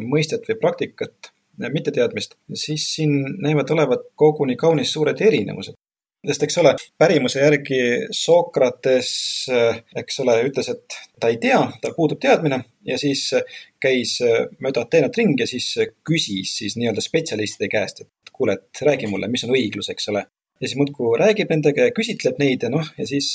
[0.00, 1.28] mõistet või praktikat,
[1.60, 5.76] mitteteadmist, siis siin näivad olevat koguni kaunis suured erinevused
[6.26, 7.80] sest eks ole, pärimuse järgi
[8.14, 9.10] Sokrates,
[9.96, 13.28] eks ole, ütles, et ta ei tea, tal puudub teadmine ja siis
[13.82, 14.18] käis
[14.62, 15.72] mööda Ateenat ringi ja siis
[16.06, 20.26] küsis siis nii-öelda spetsialistide käest, et kuule, et räägi mulle, mis on õiglus, eks ole.
[20.60, 23.34] ja siis muudkui räägib nendega ja küsitleb neid ja noh, ja siis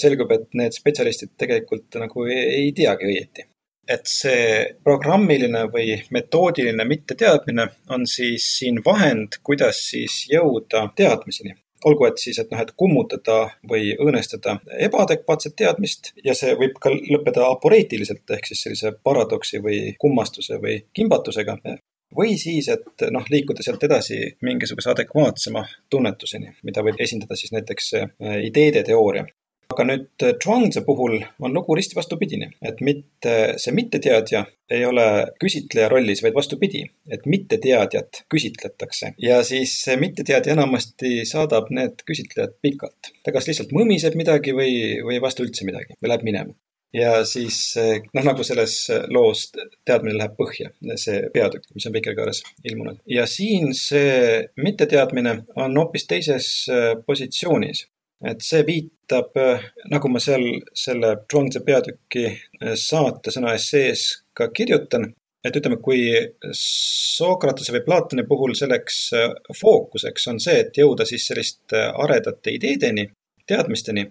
[0.00, 3.48] selgub, et need spetsialistid tegelikult nagu ei, ei teagi õieti
[3.88, 4.44] et see
[4.84, 11.52] programmiline või metoodiline mitteteadmine on siis siin vahend, kuidas siis jõuda teadmiseni
[11.84, 13.38] olgu, et siis, et noh, et kummutada
[13.70, 19.80] või õõnestada ebaadekvaatset teadmist ja see võib ka lõppeda aporeetiliselt ehk siis sellise paradoksi või
[20.00, 21.58] kummastuse või kimbatusega.
[22.16, 27.94] või siis, et noh, liikuda sealt edasi mingisuguse adekvaatsema tunnetuseni, mida võib esindada siis näiteks
[28.46, 29.26] ideede teooria
[29.74, 35.06] aga nüüd äh, Zhuangzi puhul on lugu risti vastupidine, et mitte see mitteteadja ei ole
[35.42, 42.56] küsitleja rollis, vaid vastupidi, et mitteteadjat küsitletakse ja siis see mitteteadja enamasti saadab need küsitlejad
[42.64, 43.12] pikalt.
[43.24, 46.54] ta kas lihtsalt mõmiseb midagi või, või ei vasta üldse midagi või läheb minema
[46.94, 48.76] ja siis äh, noh, nagu selles
[49.12, 49.48] loos
[49.86, 53.00] teadmine läheb põhja, see peatükk, mis on Vikerkaares ilmunud.
[53.10, 57.88] ja siin see mitteteadmine on hoopis teises äh, positsioonis
[58.24, 64.06] et see viitab, äh, nagu ma seal selle Zhuangzi peatüki äh, saatesõna essees
[64.36, 65.10] ka kirjutan,
[65.44, 66.06] et ütleme, kui
[66.56, 69.28] Sokratese või Platoni puhul selleks äh,
[69.60, 73.10] fookuseks on see, et jõuda siis selliste aredate ideedeni,
[73.44, 74.06] teadmisteni,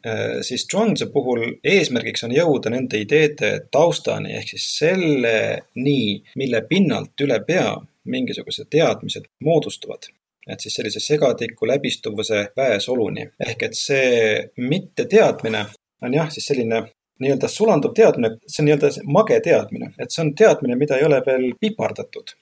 [0.45, 5.95] siis Zhuangzi puhul eesmärgiks on jõuda nende ideede taustani ehk siis selleni,
[6.37, 7.71] mille pinnalt üle pea
[8.13, 10.11] mingisugused teadmised moodustuvad
[10.47, 13.29] et siis sellise segatiku läbistuvuse väesoluni.
[13.47, 15.65] ehk et see mitteteadmine
[16.03, 16.83] on jah, siis selline
[17.23, 21.21] nii-öelda sulanduv teadmine, see on nii-öelda mage teadmine, et see on teadmine, mida ei ole
[21.25, 22.35] veel pipardatud.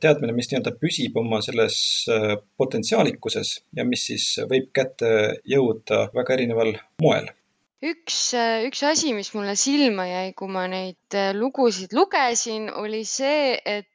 [0.00, 1.80] teadmine, mis nii-öelda püsib oma selles
[2.14, 7.32] äh, potentsiaalikuses ja mis siis võib kätte jõuda väga erineval moel
[7.82, 13.02] üks, äh, üks asi, mis mulle silma jäi, kui ma neid äh, lugusid lugesin, oli
[13.08, 13.89] see, et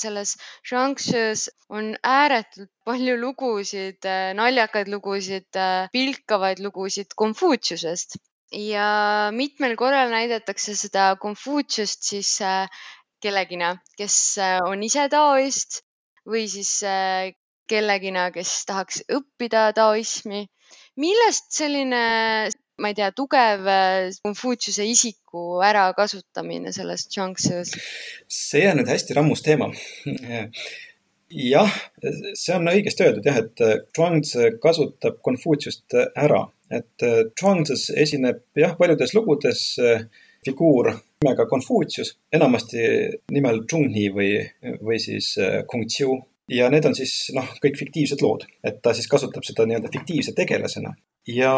[0.00, 4.06] selles Shanxu's on ääretult palju lugusid,
[4.38, 5.60] naljakaid lugusid,
[5.92, 8.18] pilkavaid lugusid Konfutsiusest
[8.50, 12.38] ja mitmel korral näidatakse seda Konfutsiust siis
[13.20, 15.82] kellegina, kes äh, on ise taoist
[16.28, 17.30] või siis äh,
[17.70, 20.46] kellegina, kes tahaks õppida taoismi.
[21.00, 22.50] millest selline,
[22.80, 27.74] ma ei tea, tugev äh, Konfutsiuse isiku ärakasutamine selles Zhuangzi's?
[28.28, 29.70] see on nüüd hästi rammus teema.
[31.30, 31.76] jah,
[32.34, 33.62] see on õigesti öeldud jah, et
[33.96, 37.06] Zhuangzi kasutab Konfutsiust ära, et
[37.38, 39.68] Zhuangzi's esineb jah, paljudes lugudes
[40.44, 42.82] figuur nimega Konfutsius, enamasti
[43.34, 44.32] nimel Zhongni või,
[44.80, 46.16] või siis äh, Kung Qiu.
[46.50, 50.32] ja need on siis noh, kõik fiktiivsed lood, et ta siis kasutab seda nii-öelda fiktiivse
[50.34, 50.94] tegelasena.
[51.28, 51.52] Ja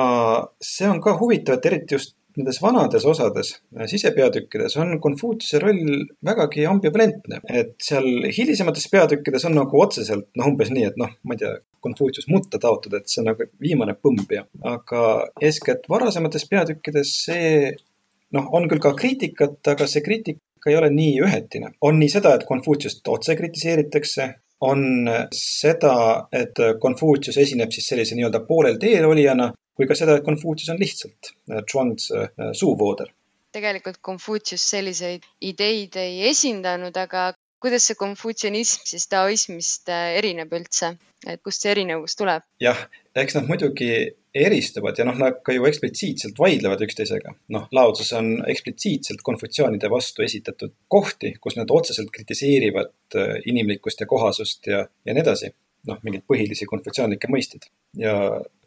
[0.65, 6.05] see on ka huvitav, et eriti just nendes vanades osades, äh, sisepeatükkides on Konfutsiuse roll
[6.25, 11.37] vägagi ambivalentne, et seal hilisemates peatükkides on nagu otseselt noh, umbes nii, et noh, ma
[11.37, 15.03] ei tea, Konfutsius mutta taotud, et see on nagu viimane põmm ja, aga
[15.43, 17.73] eeskätt varasemates peatükkides see
[18.33, 21.75] noh, on küll ka kriitikat, aga see kriitika ei ole nii ühetine.
[21.83, 24.29] on nii seda, et Konfutsiust otse kritiseeritakse,
[24.63, 25.95] on seda,
[26.33, 30.81] et Konfutsius esineb siis sellise nii-öelda poolel teel olijana, kui ka seda, et Konfutsius on
[30.81, 31.33] lihtsalt
[31.71, 33.13] Zhuangzi äh, suuvooder.
[33.53, 40.95] tegelikult Konfutsius selliseid ideid ei esindanud, aga kuidas see konfutsianism siis taoismist äh, erineb üldse,
[41.27, 42.45] et kust see erinevus tuleb?
[42.63, 42.79] jah,
[43.19, 43.93] eks nad muidugi
[44.35, 47.35] eristuvad ja noh, nad ka ju eksplitsiitselt vaidlevad üksteisega.
[47.55, 54.09] noh, Laotsus on eksplitsiitselt konfutsiaanide vastu esitatud kohti, kus nad otseselt kritiseerivad äh, inimlikkust ja
[54.09, 55.53] kohasust ja, ja nii edasi.
[55.89, 57.67] noh, mingeid põhilisi konfutsiaanlikke mõisteid
[57.99, 58.15] ja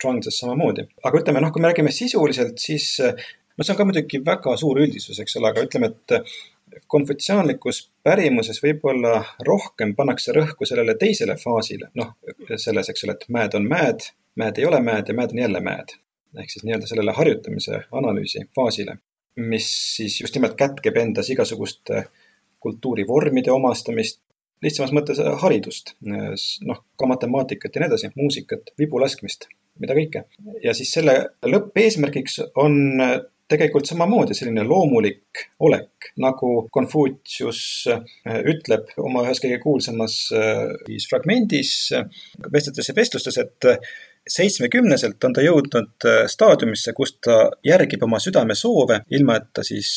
[0.02, 0.88] Zhuangzis samamoodi.
[1.04, 3.15] aga ütleme noh, kui me räägime sisuliselt, siis äh,
[3.58, 6.36] no see on ka muidugi väga suur üldistus, eks ole, aga ütleme, et
[6.76, 12.14] äh, konfutsiaanlikus pärimuses võib-olla rohkem pannakse rõhku sellele teisele faasile, noh,
[12.56, 15.60] selles, eks ole, et mäed on mäed mäed ei ole mäed ja mäed on jälle
[15.60, 15.96] mäed.
[16.40, 18.98] ehk siis nii-öelda sellele harjutamise analüüsi faasile,
[19.36, 22.02] mis siis just nimelt kätkeb endas igasuguste
[22.60, 24.20] kultuurivormide omastamist,
[24.62, 29.48] lihtsamas mõttes haridust, noh, ka matemaatikat ja nii edasi, muusikat, vibu laskmist,
[29.80, 30.26] mida kõike.
[30.64, 33.00] ja siis selle lõppeesmärgiks on
[33.51, 41.08] tegelikult samamoodi selline loomulik olek, nagu Konfutsius äh, ütleb oma ühes kõige kuulsamas äh, siis
[41.12, 42.08] fragmendis äh,
[42.51, 43.69] vestletes ja vestlustes, et
[44.25, 49.89] seitsmekümneselt on ta jõudnud staadiumisse, kus ta järgib oma südame soove, ilma et ta siis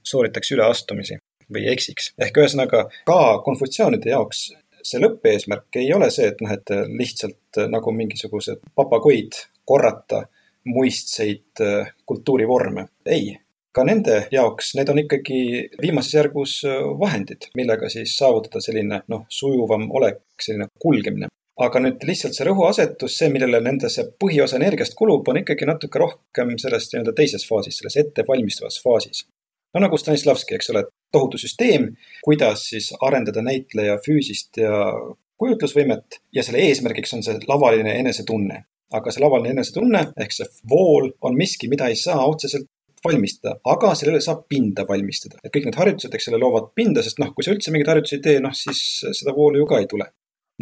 [0.00, 1.18] sooritaks üleastumisi
[1.52, 2.14] või eksiks.
[2.16, 4.46] ehk ühesõnaga ka konfutsiaanide jaoks
[4.80, 9.36] see lõppeesmärk ei ole see, et noh, et lihtsalt nagu mingisugused papagoid
[9.68, 10.22] korrata
[10.66, 12.88] muistseid äh, kultuurivorme.
[13.06, 13.36] ei,
[13.76, 15.38] ka nende jaoks need on ikkagi
[15.82, 21.30] viimases järgus äh, vahendid, millega siis saavutada selline noh, sujuvam olek, selline kulgemine.
[21.56, 26.02] aga nüüd lihtsalt see rõhuasetus, see, millele nende see põhiosa energiast kulub, on ikkagi natuke
[26.02, 29.24] rohkem selles nii-öelda teises faasis, selles ettevalmistavas faasis.
[29.74, 34.82] no nagu Stanislavski, eks ole, tohutu süsteem, kuidas siis arendada näitleja füüsist ja
[35.40, 41.10] kujutlusvõimet ja selle eesmärgiks on see lavaline enesetunne aga see lavaline enesetunne ehk see vool
[41.26, 42.68] on miski, mida ei saa otseselt
[43.06, 45.38] valmistada, aga sellele saab pinda valmistada.
[45.44, 48.18] et kõik need harjutused, eks ole, loovad pinda, sest noh, kui sa üldse mingeid harjutusi
[48.18, 48.80] ei tee, noh siis
[49.20, 50.08] seda voolu ju ka ei tule.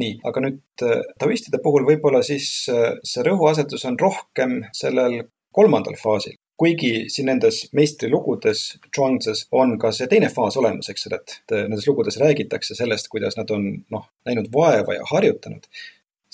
[0.00, 5.20] nii, aga nüüd äh, taoistide puhul võib-olla siis äh, see rõhuasetus on rohkem sellel
[5.54, 6.34] kolmandal faasil.
[6.58, 8.60] kuigi siin nendes meistrilugudes,
[8.94, 13.38] Zhuangzis, on ka see teine faas olemas, eks ole, et nendes lugudes räägitakse sellest, kuidas
[13.38, 15.66] nad on noh, näinud vaeva ja harjutanud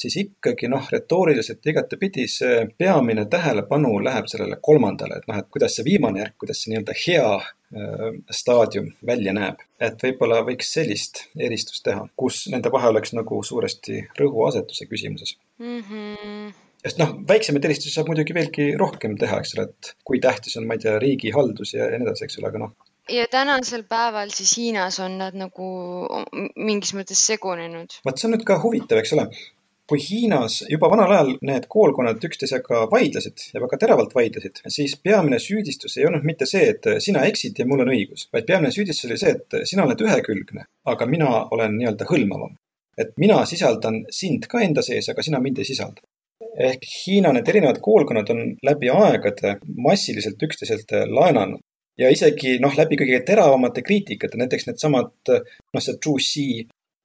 [0.00, 5.76] siis ikkagi noh, retooriliselt igatepidi see peamine tähelepanu läheb sellele kolmandale, et noh, et kuidas
[5.76, 8.06] see viimane järk, kuidas see nii-öelda hea äh,
[8.40, 9.60] staadium välja näeb.
[9.80, 15.86] et võib-olla võiks sellist eristust teha, kus nende vahe oleks nagu suuresti rõhuasetuse küsimuses mm.
[15.86, 20.56] -hmm sest noh, väiksemaid eristusi saab muidugi veelgi rohkem teha, eks ole, et kui tähtis
[20.56, 22.72] on, ma ei tea, riigihaldus ja, ja nii edasi, eks ole, aga noh.
[23.12, 25.68] ja tänasel päeval siis Hiinas on nad nagu
[26.56, 28.00] mingis mõttes segunenud.
[28.06, 29.28] vot see on nüüd ka huvitav, eks ole
[29.90, 35.40] kui Hiinas juba vanal ajal need koolkonnad üksteisega vaidlesid ja väga teravalt vaidlesid, siis peamine
[35.42, 39.08] süüdistus ei olnud mitte see, et sina eksid ja mul on õigus, vaid peamine süüdistus
[39.10, 42.54] oli see, et sina oled ühekülgne, aga mina olen nii-öelda hõlmavam.
[43.00, 46.02] et mina sisaldan sind ka enda sees, aga sina mind ei sisalda.
[46.68, 51.60] ehk Hiina need erinevad koolkonnad on läbi aegade massiliselt üksteiselt laenanud
[51.98, 56.46] ja isegi noh, läbi kõige teravamate kriitikate, näiteks needsamad noh, see Zhu Xi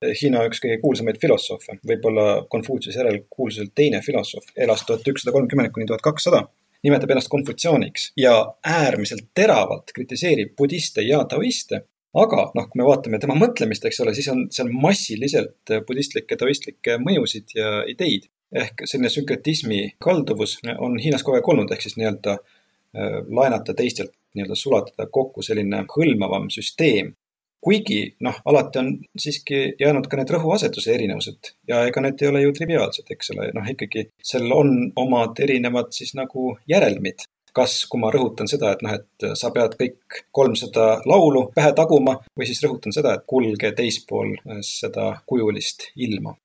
[0.03, 5.71] Hiina üks kõige kuulsamaid filosoofe, võib-olla Konfutsiuse järel kuulsuselt teine filosoof, elas tuhat ükssada kolmkümmend
[5.71, 6.41] kuni tuhat kakssada,
[6.85, 8.33] nimetab ennast konfutsiooniks ja
[8.67, 11.85] äärmiselt teravalt kritiseerib budiste ja taoiste.
[12.15, 16.99] aga noh, kui me vaatame tema mõtlemist, eks ole, siis on seal massiliselt budistlikke, taoistlikke
[17.03, 18.29] mõjusid ja ideid.
[18.55, 24.13] ehk selline sünkretismi kalduvus on Hiinas kogu aeg olnud, ehk siis nii-öelda äh, laenata teistelt,
[24.35, 27.15] nii-öelda sulatada kokku selline hõlmavam süsteem
[27.63, 28.89] kuigi noh, alati on
[29.19, 33.49] siiski jäänud ka need rõhuasetuse erinevused ja ega need ei ole ju triviaalsed, eks ole,
[33.55, 37.27] noh ikkagi seal on omad erinevad siis nagu järelmid.
[37.55, 42.17] kas, kui ma rõhutan seda, et noh, et sa pead kõik kolmsada laulu pähe taguma
[42.35, 46.35] või siis rõhutan seda, et kulge teispool seda kujulist ilma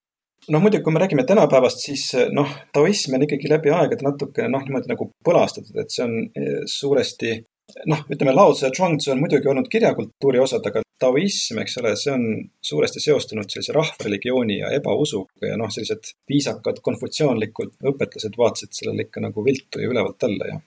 [0.48, 4.62] noh, muidugi, kui me räägime tänapäevast, siis noh, taoism on ikkagi läbi aegade natukene noh,
[4.64, 7.34] niimoodi nagu põlastatud, et see on eh, suuresti
[7.90, 11.92] noh, ütleme Lao Tse ja Zhuangzi on muidugi olnud kirjakultuuri osad, aga taoism, eks ole,
[11.98, 12.24] see on
[12.70, 19.24] suuresti seostunud sellise rahvareligiooni ja ebausuga ja noh, sellised viisakad konfutsioonlikud õpetlased vaatasid sellele ikka
[19.24, 20.58] nagu viltu ja ülevalt alla ja.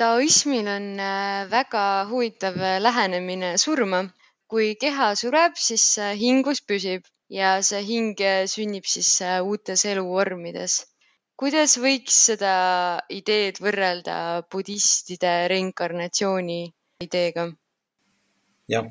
[0.00, 4.04] taoismil on äh, väga huvitav äh, lähenemine surma.
[4.50, 9.12] kui keha sureb, siis äh, hingus püsib ja see hing sünnib siis
[9.46, 10.80] uutes eluvormides
[11.40, 12.54] kuidas võiks seda
[13.12, 16.62] ideed võrrelda budistide reinkarnatsiooni
[17.00, 17.48] ideega?
[18.70, 18.86] jah,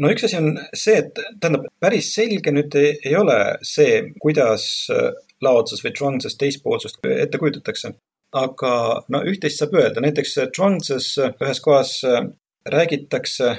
[0.00, 4.66] no üks asi on see, et tähendab, päris selge nüüd ei, ei ole see, kuidas
[4.94, 5.10] äh,
[5.42, 7.96] laotsus või Zhuangzes teispoolsust ette kujutatakse.
[8.36, 8.72] aga
[9.12, 12.22] no üht-teist saab öelda, näiteks Zhuangzes ühes kohas äh,
[12.76, 13.50] räägitakse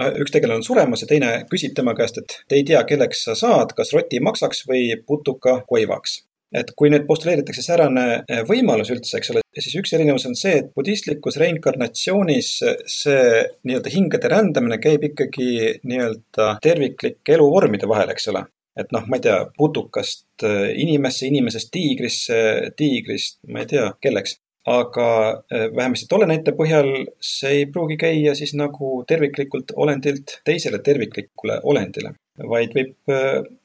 [0.00, 3.24] no üks tegelane on suremas ja teine küsib tema käest, et te ei tea, kelleks
[3.28, 6.20] sa saad, kas roti maksaks või putuka koivaks
[6.52, 10.58] et kui nüüd postuleeritakse säärane eh, võimalus üldse, eks ole, siis üks erinevus on see,
[10.62, 12.50] et budistlikus reinkarnatsioonis
[12.88, 13.28] see
[13.68, 18.46] nii-öelda hingede rändamine käib ikkagi nii-öelda terviklike eluvormide vahel, eks ole
[18.78, 22.38] et noh, ma ei tea, putukast eh, inimesse, inimesest tiigrisse,
[22.78, 24.38] tiigrist, ma ei tea, kelleks.
[24.62, 25.06] aga
[25.50, 26.88] eh, vähemasti tolle näite põhjal
[27.18, 32.14] see ei pruugi käia siis nagu terviklikult olendilt teisele terviklikule olendile,
[32.48, 33.12] vaid võib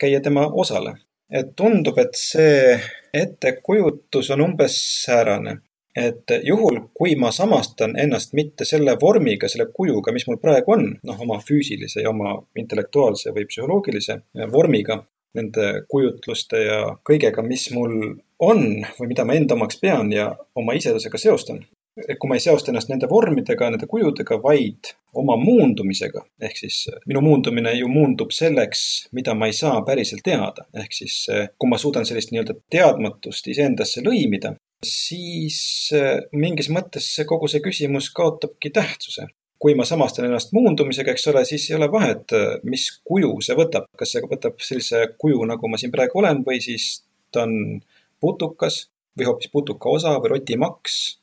[0.02, 0.96] käia tema osale
[1.32, 2.78] et tundub, et see
[3.13, 5.57] ettekujutus on umbes säärane,
[5.97, 10.88] et juhul, kui ma samastan ennast mitte selle vormiga, selle kujuga, mis mul praegu on,
[11.09, 14.19] noh, oma füüsilise ja oma intellektuaalse või psühholoogilise
[14.53, 15.01] vormiga,
[15.38, 17.97] nende kujutluste ja kõigega, mis mul
[18.39, 18.63] on
[18.99, 21.63] või mida ma enda omaks pean ja oma isedusega seostan,
[21.98, 27.24] kui ma ei seosta ennast nende vormidega, nende kujudega, vaid oma muundumisega, ehk siis minu
[27.26, 31.24] muundumine ju muundub selleks, mida ma ei saa päriselt teada, ehk siis
[31.58, 34.54] kui ma suudan sellist nii-öelda teadmatust iseendasse lõimida,
[34.86, 35.89] siis
[36.38, 39.28] mingis mõttes kogu see küsimus kaotabki tähtsuse.
[39.58, 42.30] kui ma samastan ennast muundumisega, eks ole, siis ei ole vahet,
[42.62, 46.60] mis kuju see võtab, kas see võtab sellise kuju, nagu ma siin praegu olen, või
[46.62, 47.00] siis
[47.34, 47.80] ta on
[48.22, 48.84] putukas
[49.18, 51.18] või hoopis putuka osa või rotimaks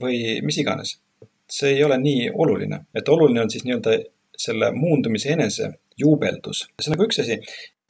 [0.00, 0.98] või mis iganes.
[1.52, 3.98] see ei ole nii oluline, et oluline on siis nii-öelda
[4.38, 5.68] selle muundumise enese
[6.00, 7.38] juubeldus, see on nagu üks asi.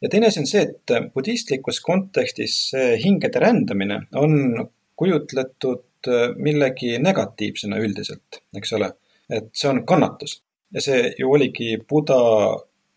[0.03, 4.67] ja teine asi on see, et budistlikus kontekstis see hingede rändamine on
[4.99, 8.91] kujutletud millegi negatiivsena üldiselt, eks ole.
[9.31, 10.41] et see on kannatus
[10.75, 12.19] ja see ju oligi Buda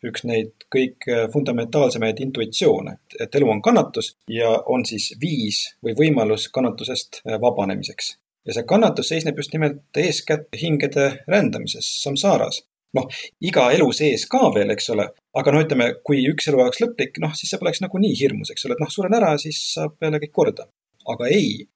[0.05, 6.49] üks neid kõige fundamentaalsemaid intuitsioone, et elu on kannatus ja on siis viis või võimalus
[6.53, 8.15] kannatusest vabanemiseks
[8.45, 12.63] ja see kannatus seisneb just nimelt eeskätt hingede rändamises, samsaaras.
[12.95, 13.07] noh,
[13.43, 17.17] iga elu sees ka veel, eks ole, aga no ütleme, kui üks elu oleks lõplik,
[17.19, 19.97] noh, siis see poleks nagu nii hirmus, eks ole, et noh, suren ära, siis saab
[19.99, 20.69] jälle kõik korda.
[21.11, 21.67] aga ei,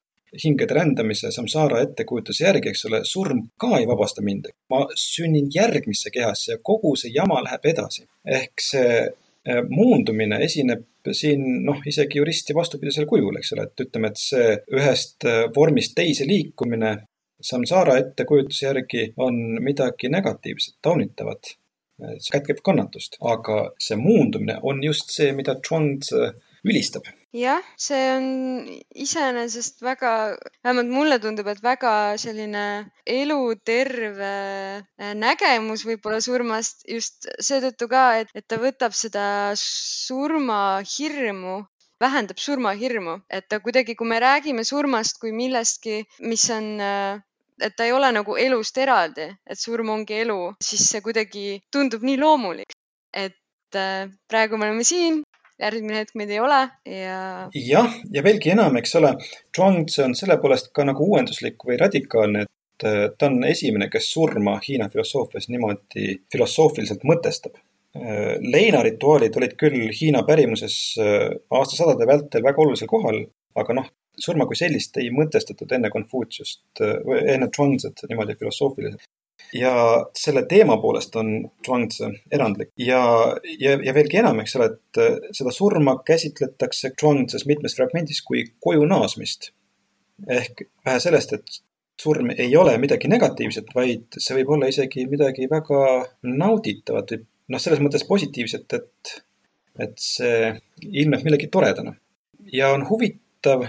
[0.43, 4.47] hingede rändamise samsaara ettekujutuse järgi, eks ole, surm ka ei vabasta mind.
[4.70, 8.07] ma sünnin järgmisse kehasse ja kogu see jama läheb edasi.
[8.26, 9.09] ehk see
[9.47, 10.82] Äh, muundumine esineb
[11.16, 15.95] siin noh, isegi juristi vastupidisel kujul, eks ole, et ütleme, et see ühest äh, vormist
[15.97, 16.95] teise liikumine
[17.41, 21.56] samsara ettekujutuse järgi on midagi negatiivset, taunitavat.
[22.00, 26.30] see kätkeb kannatust, aga see muundumine on just see, mida Zhuangzi
[26.66, 27.07] ülistab.
[27.36, 28.28] jah, see on
[29.05, 30.12] iseenesest väga,
[30.66, 32.66] vähemalt mulle tundub, et väga selline
[33.05, 34.34] eluterve
[34.82, 41.62] äh, nägemus võib-olla surmast just seetõttu ka, et, et ta võtab seda surmahirmu
[41.99, 47.20] vähendab surmahirmu, et ta kuidagi, kui me räägime surmast kui millestki, mis on äh,
[47.62, 52.05] et ta ei ole nagu elust eraldi, et surm ongi elu, siis see kuidagi tundub
[52.07, 52.76] nii loomulik,
[53.14, 55.22] et äh, praegu me oleme siin,
[55.60, 57.20] järgmine hetk meid ei ole ja.
[57.55, 59.14] jah, ja veelgi enam, eks ole,
[59.55, 64.12] Zhuangzi on selle poolest ka nagu uuenduslik või radikaalne, et äh, ta on esimene, kes
[64.14, 67.60] surma Hiina filosoofias niimoodi filosoofiliselt mõtestab.
[68.53, 73.24] leinarituaalid olid küll Hiina pärimuses aastasadade vältel väga olulisel kohal,
[73.57, 73.88] aga noh,
[74.20, 79.01] surma kui sellist ei mõtestatud enne Konfutsiust, enne Zhuangzit niimoodi filosoofiliselt.
[79.53, 79.73] Ja
[80.17, 81.31] selle teema poolest on
[81.65, 83.01] Zhuangzi erandlik ja,
[83.59, 84.99] ja, ja veelgi enam, eks ole, et
[85.37, 89.51] seda surma käsitletakse Zhuangzis mitmes fragmendis kui koju naasmist.
[90.27, 91.59] ehk vähe sellest, et
[92.01, 95.81] surm ei ole midagi negatiivset, vaid see võib olla isegi midagi väga
[96.27, 99.13] nauditavat või noh, selles mõttes positiivset, et,
[99.79, 100.53] et see
[100.85, 101.95] ilmneb millegi toredana.
[102.53, 103.65] ja on huvitav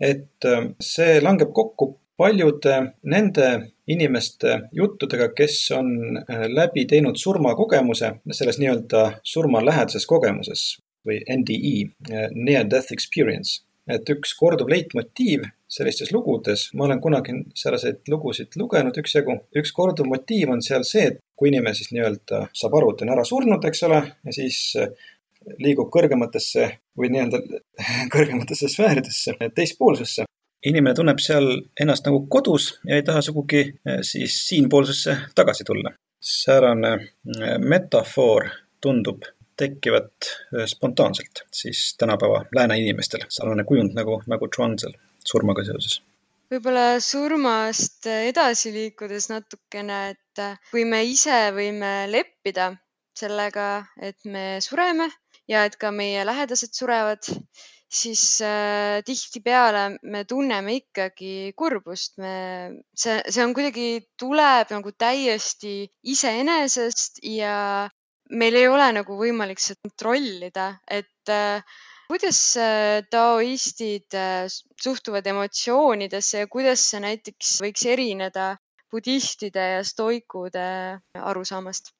[0.00, 2.74] et äh, see langeb kokku paljude
[3.08, 3.46] nende
[3.88, 10.64] inimeste juttudega, kes on äh, läbi teinud surmakogemuse selles nii-öelda surmalähedases kogemuses
[11.08, 11.74] või NDE,
[12.12, 13.62] äh, near death experience.
[13.90, 20.06] et üks korduv leitmotiiv sellistes lugudes, ma olen kunagi selliseid lugusid lugenud üksjagu, üks korduv
[20.06, 23.64] motiiv on seal see, et kui inimene siis nii-öelda saab aru, et on ära surnud,
[23.66, 23.98] eks ole,
[24.28, 24.60] ja siis
[25.64, 26.68] liigub kõrgematesse
[27.00, 27.40] või nii-öelda
[28.14, 30.29] kõrgematesse sfääridesse, teispoolsesse.
[30.66, 31.48] Inimene tunneb seal
[31.80, 35.92] ennast nagu kodus ja ei taha sugugi eh, siis siinpoolsesse tagasi tulla.
[36.20, 38.48] säärane eh, metafoor
[38.80, 39.24] tundub
[39.56, 44.92] tekkivat eh, spontaanselt siis tänapäeva lääne inimestel, sarnane kujund nagu, nagu Zhuangzil
[45.24, 46.02] surmaga seoses
[46.50, 50.40] võib-olla surmast edasi liikudes natukene, et
[50.72, 52.72] kui me ise võime leppida
[53.14, 55.06] sellega, et me sureme
[55.50, 57.28] ja et ka meie lähedased surevad,
[57.90, 62.18] siis äh, tihtipeale me tunneme ikkagi kurbust.
[62.22, 62.32] me,
[62.94, 63.88] see, see on kuidagi,
[64.18, 65.74] tuleb nagu täiesti
[66.14, 67.88] iseenesest ja
[68.30, 71.62] meil ei ole nagu võimalik seda kontrollida, et äh,
[72.10, 74.46] kuidas äh, taoistid äh,
[74.82, 78.54] suhtuvad emotsioonidesse ja kuidas see näiteks võiks erineda
[78.90, 80.62] budistide ja stoikude
[81.14, 81.92] arusaamast?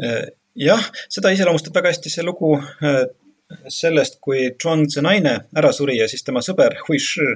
[0.00, 3.04] Äh, jah, seda iseloomustab väga hästi see lugu äh,
[3.68, 7.26] sellest, kui Zhuangzi naine ära suri ja siis tema sõber Hui Shi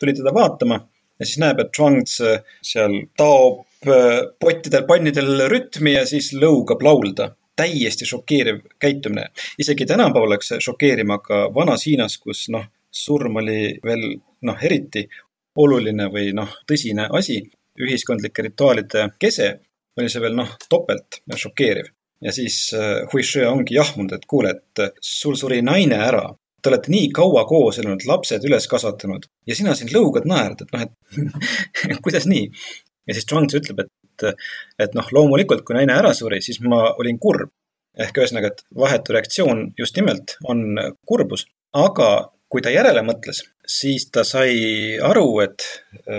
[0.00, 0.80] tuli teda vaatama
[1.18, 6.82] ja siis näeb, et Zhuangz äh, seal taob äh, pottidel, pannidel rütmi ja siis lõugab
[6.82, 7.34] laulda.
[7.56, 9.28] täiesti šokeeriv käitumine.
[9.58, 15.04] isegi tänapäeval oleks see šokeerima, aga vanas Hiinas, kus noh, surm oli veel noh, eriti
[15.56, 17.38] oluline või noh, tõsine asi,
[17.78, 19.52] ühiskondlike rituaalide kese,
[19.96, 24.82] oli see veel noh, topelt šokeeriv ja siis äh, Huishi ongi jahmunud, et kuule, et
[24.82, 26.24] äh, sul suri naine ära.
[26.62, 30.72] Te olete nii kaua koos elanud, lapsed üles kasvatanud ja sina siin lõugad, naerad, et
[30.72, 30.86] noh,
[31.90, 32.46] et kuidas nii.
[33.04, 34.24] ja siis Zhuangzi ütleb, et,
[34.80, 37.52] et noh, loomulikult, kui naine ära suri, siis ma olin kurb.
[37.94, 40.64] ehk ühesõnaga, et vahetu reaktsioon just nimelt on
[41.06, 41.44] kurbus,
[41.78, 42.08] aga
[42.50, 45.62] kui ta järele mõtles, siis ta sai aru, et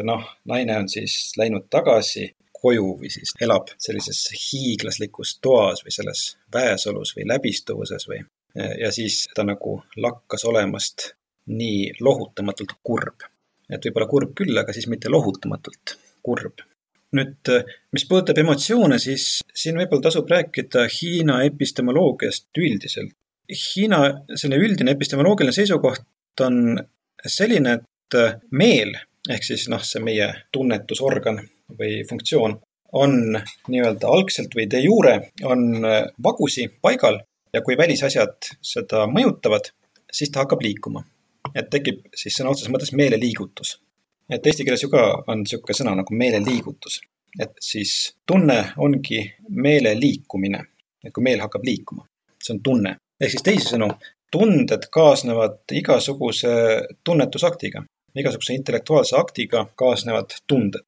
[0.07, 2.29] noh, naine on siis läinud tagasi
[2.65, 8.23] koju või siis elab sellises hiiglaslikus toas või selles väesolus või läbistuvuses või.
[8.55, 11.11] ja siis ta nagu lakkas olemast
[11.45, 13.27] nii lohutamatult kurb.
[13.69, 16.65] et võib-olla kurb küll, aga siis mitte lohutamatult kurb.
[17.15, 17.51] nüüd,
[17.95, 23.13] mis puudutab emotsioone, siis siin võib-olla tasub rääkida Hiina epistemoloogiast üldiselt.
[23.47, 23.99] Hiina
[24.33, 26.79] selline üldine epistemoloogiline seisukoht on
[27.25, 28.17] selline, et
[28.51, 28.95] meel
[29.29, 31.39] ehk siis noh, see meie tunnetusorgan
[31.79, 32.59] või funktsioon
[32.95, 33.15] on
[33.67, 35.83] nii-öelda algselt või de jure on
[36.23, 37.19] vagusi paigal
[37.53, 39.71] ja kui välisasjad seda mõjutavad,
[40.11, 41.03] siis ta hakkab liikuma.
[41.55, 43.79] et tekib siis sõna otseses mõttes meeleliigutus.
[44.29, 47.01] et eesti keeles ju ka on niisugune sõna nagu meeleliigutus.
[47.39, 50.65] et siis tunne ongi meele liikumine.
[51.03, 52.07] et kui meel hakkab liikuma,
[52.43, 52.95] see on tunne.
[53.21, 53.89] ehk siis teisisõnu,
[54.31, 56.49] tunded kaasnevad igasuguse
[57.03, 57.85] tunnetusaktiga,
[58.15, 60.83] igasuguse intellektuaalse aktiga kaasnevad tunded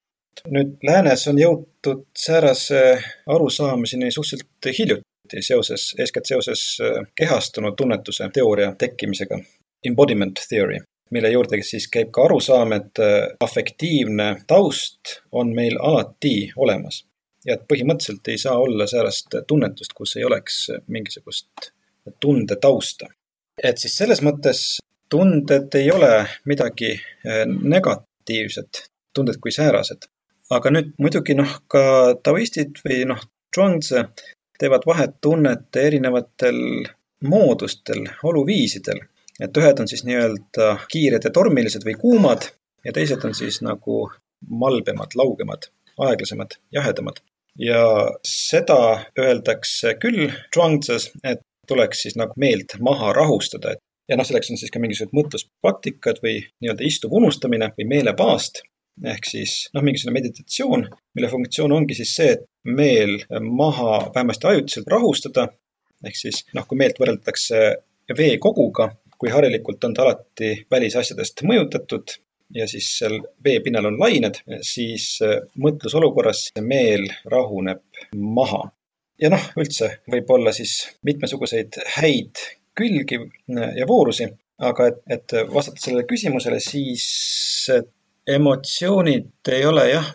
[0.51, 2.81] nüüd läänes on jõutud säärase
[3.25, 9.39] arusaamiseni suhteliselt hiljuti seoses, eeskätt seoses äh, kehastunud tunnetuse teooria tekkimisega,
[9.85, 10.79] embodiment theory,
[11.11, 17.05] mille juurde siis käib ka arusaam, et äh, afektiivne taust on meil alati olemas.
[17.45, 21.71] ja et põhimõtteliselt ei saa olla säärast tunnetust, kus ei oleks mingisugust
[22.19, 23.07] tundetausta.
[23.63, 24.79] et siis selles mõttes
[25.09, 30.09] tunded ei ole midagi äh, negatiivset, tunded kui säärased
[30.53, 31.83] aga nüüd muidugi noh, ka
[32.23, 33.21] taoistid või noh,
[33.55, 34.03] Zhuangzi
[34.59, 36.59] teevad vahet tunnete erinevatel
[37.27, 38.99] moodustel, oluviisidel.
[39.41, 42.49] et ühed on siis nii-öelda kiired ja tormilised või kuumad
[42.85, 44.07] ja teised on siis nagu
[44.49, 47.19] malbemad, laugemad, aeglasemad, jahedamad.
[47.57, 47.81] ja
[48.25, 54.51] seda öeldakse küll Zhuangzis, et tuleks siis nagu meelt maha rahustada, et ja noh, selleks
[54.51, 58.61] on siis ka mingisugused mõtluspraktikad või nii-öelda istuv unustamine või meelepaast
[59.05, 60.85] ehk siis noh, mingisugune meditatsioon,
[61.15, 65.47] mille funktsioon ongi siis see, et meel maha vähemasti ajutiselt rahustada.
[66.05, 67.61] ehk siis noh, kui meelt võrreldakse
[68.17, 72.17] veekoguga, kui harilikult on ta alati välisasjadest mõjutatud
[72.55, 77.83] ja siis seal veepinnal on lained, siis äh, mõtlusolukorras meel rahuneb
[78.15, 78.69] maha.
[79.21, 82.43] ja noh, üldse võib olla siis mitmesuguseid häid
[82.77, 83.17] külgi
[83.49, 84.27] ja voorusi,
[84.61, 87.07] aga et, et vastata sellele küsimusele, siis
[88.27, 90.11] emotsioonid ei ole jah,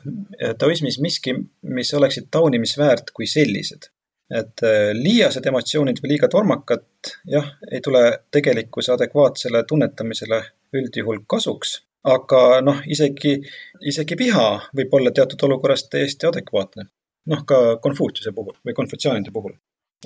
[0.58, 3.90] taoismis miski, mis oleksid taunimisväärt kui sellised.
[4.32, 6.86] et äh, liiased emotsioonid või liiga tormakad,
[7.28, 8.00] jah, ei tule
[8.32, 10.38] tegelikkuse adekvaatsele tunnetamisele
[10.72, 11.82] üldjuhul kasuks.
[12.04, 13.34] aga noh, isegi,
[13.80, 14.46] isegi viha
[14.76, 16.88] võib olla teatud olukorras täiesti adekvaatne.
[17.26, 19.52] noh, ka Konfutsiuse puhul või konfutsioonide puhul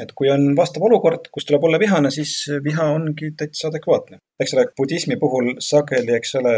[0.00, 2.32] et kui on vastav olukord, kus tuleb olla vihane, siis
[2.64, 4.18] viha ongi täitsa adekvaatne.
[4.40, 6.56] eks ole, budismi puhul sageli, eks ole,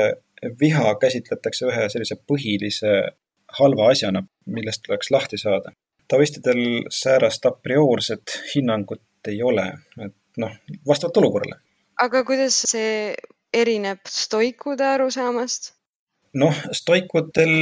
[0.61, 2.95] viha käsitletakse ühe sellise põhilise
[3.59, 5.73] halva asjana, millest tuleks lahti saada.
[6.09, 9.67] taoistidel säärast a priorset hinnangut ei ole,
[10.05, 10.55] et noh,
[10.87, 11.61] vastavalt olukorrale.
[12.01, 13.15] aga kuidas see
[13.53, 15.73] erineb stoikude arusaamast?
[16.35, 17.55] noh, stoikudel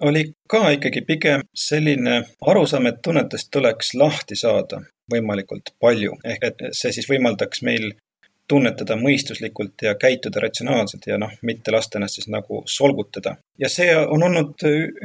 [0.00, 4.80] oli ka ikkagi pigem selline arusaam, et tunnetest tuleks lahti saada
[5.12, 7.92] võimalikult palju, ehk et see siis võimaldaks meil
[8.48, 13.36] tunnetada mõistuslikult ja käituda ratsionaalselt ja noh, mitte lasta ennast siis nagu solgutada.
[13.58, 14.64] ja see on olnud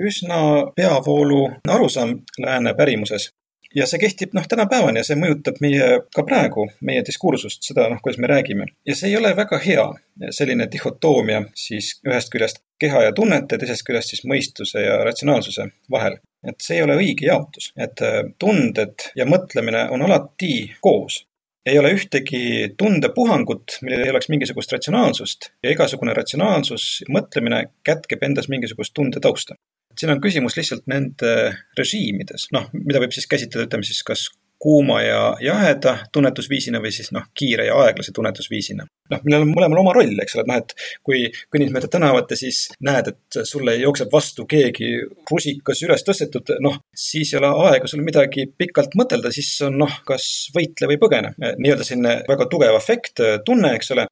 [0.10, 0.40] üsna
[0.76, 3.30] peavoolu arusaam lääne pärimuses.
[3.76, 8.02] ja see kehtib noh, tänapäevani ja see mõjutab meie, ka praegu, meie diskursust, seda noh,
[8.02, 8.66] kuidas me räägime.
[8.86, 9.86] ja see ei ole väga hea,
[10.32, 16.20] selline dihhotoomia siis ühest küljest keha ja tunnete, teisest küljest siis mõistuse ja ratsionaalsuse vahel
[16.44, 18.00] et see ei ole õige jaotus, et
[18.40, 21.26] tunded ja mõtlemine on alati koos.
[21.70, 22.42] Ei ole ühtegi
[22.78, 29.56] tundepuhangut, millel ei oleks mingisugust ratsionaalsust ja igasugune ratsionaalsus, mõtlemine kätkeb endas mingisugust tundetausta.
[30.00, 31.32] siin on küsimus lihtsalt nende
[31.78, 34.30] režiimides, noh, mida võib siis käsitleda, ütleme siis kas
[34.60, 38.86] kuuma ja jaheda tunnetusviisina või siis noh, kiire ja aeglase tunnetusviisina.
[39.10, 40.74] noh, millel on mõlemal oma roll, eks ole, et noh, et
[41.06, 41.22] kui
[41.54, 44.92] kõnnid mööda tänavat ja siis näed, et sulle jookseb vastu keegi
[45.32, 50.00] rusikas üles tõstetud, noh, siis ei ole aega sul midagi pikalt mõtelda, siis on noh,
[50.06, 51.34] kas võitle või põgene.
[51.40, 54.06] nii-öelda selline väga tugev afekt, tunne, eks ole,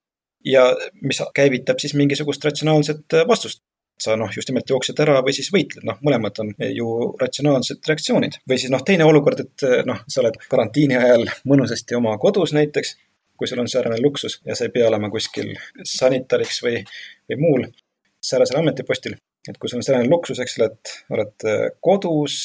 [0.48, 0.64] ja
[1.04, 3.62] mis käivitab siis mingisugust ratsionaalset vastust
[4.02, 6.88] sa noh, just nimelt jooksed ära või siis võitled, noh, mõlemad on ju
[7.22, 8.39] ratsionaalsed reaktsioonid.
[8.50, 12.95] või siis noh, teine olukord, et noh, sa oled karantiini ajal mõnusasti oma kodus näiteks,
[13.38, 15.54] kui sul on säärane luksus ja sa ei pea olema kuskil
[15.86, 16.82] sanitariks või,
[17.30, 17.66] või muul
[18.24, 19.18] säärasel ametipostil.
[19.48, 21.45] et kui sul on säärane luksus, eks ole, et oled
[21.82, 22.38] kodus,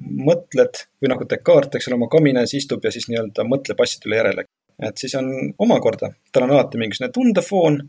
[0.00, 4.16] mõtled või nagu Descartes, eks ole, oma kamina ees istub ja siis nii-öelda mõtleb asjadele
[4.16, 4.44] järele.
[4.82, 5.28] et siis on
[5.58, 7.82] omakorda, tal on alati mingisugune tundefoon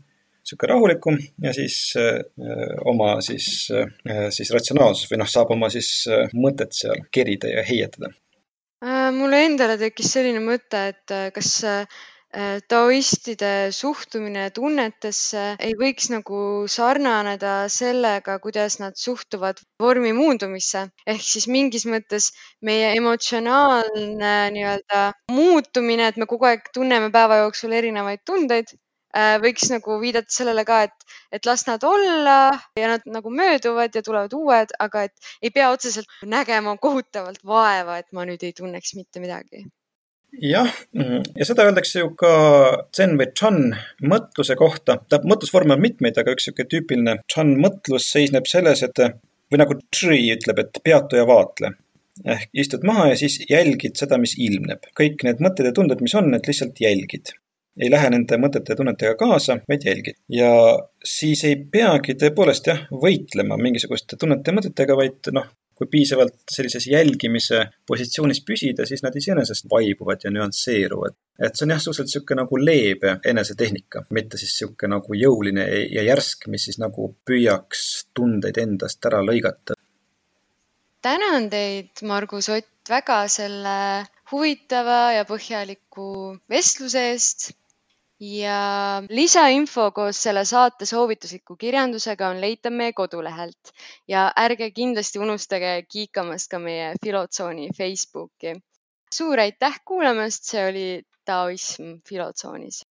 [0.52, 2.22] niisugune rahulikum ja siis öö,
[2.92, 3.46] oma siis,
[4.36, 6.04] siis ratsionaalsus või noh, saab oma siis
[6.36, 8.12] mõtet seal kerida ja heietada.
[8.82, 12.00] Äh, mulle endale tekkis selline mõte, et äh, kas äh,
[12.72, 16.40] taoistide suhtumine tunnetesse ei võiks nagu
[16.74, 20.86] sarnaneda sellega, kuidas nad suhtuvad vormi muundumisse.
[21.06, 22.32] ehk siis mingis mõttes
[22.70, 25.04] meie emotsionaalne nii-öelda
[25.36, 30.64] muutumine, et me kogu aeg tunneme päeva jooksul erinevaid tundeid Äh, võiks nagu viidata sellele
[30.68, 32.38] ka, et, et las nad olla
[32.78, 37.98] ja nad nagu mööduvad ja tulevad uued, aga et ei pea otseselt nägema kohutavalt vaeva,
[38.00, 39.66] et ma nüüd ei tunneks mitte midagi
[40.40, 40.70] jah,
[41.36, 42.32] ja seda öeldakse ju ka
[42.96, 43.60] Zen või Chan
[44.00, 44.96] mõtluse kohta.
[44.96, 49.02] tähendab, mõtlusvorme on mitmeid, aga üks niisugune tüüpiline Chan mõtlus seisneb selles, et
[49.52, 51.74] või nagu Tri ütleb, et peatu ja vaatle.
[52.28, 54.88] ehk istud maha ja siis jälgid seda, mis ilmneb.
[54.98, 57.32] kõik need mõtted ja tunded, mis on, need lihtsalt jälgid
[57.80, 60.18] ei lähe nende mõtete ja tunnetega kaasa, vaid jälgid.
[60.28, 60.52] ja
[61.04, 65.48] siis ei peagi tõepoolest jah, võitlema mingisuguste tunnete ja mõtetega, vaid noh,
[65.82, 71.16] kui piisavalt sellises jälgimise positsioonis püsida, siis nad iseenesest vaibuvad ja nüansseeruvad.
[71.42, 76.04] et see on jah, suhteliselt niisugune nagu leebe enesetehnika, mitte siis niisugune nagu jõuline ja
[76.06, 79.78] järsk, mis siis nagu püüaks tundeid endast ära lõigata.
[81.02, 87.50] tänan teid, Margus Ott, väga selle huvitava ja põhjaliku vestluse eest
[88.22, 93.72] ja lisainfo koos selle saate soovitusliku kirjandusega on leitav meie kodulehelt.
[94.08, 98.54] Ja ärge kindlasti unustage kiikamast ka meie Filotsooni Facebooki.
[99.14, 100.86] suur aitäh kuulamast, see oli
[101.24, 102.82] Taoism Filotsoonis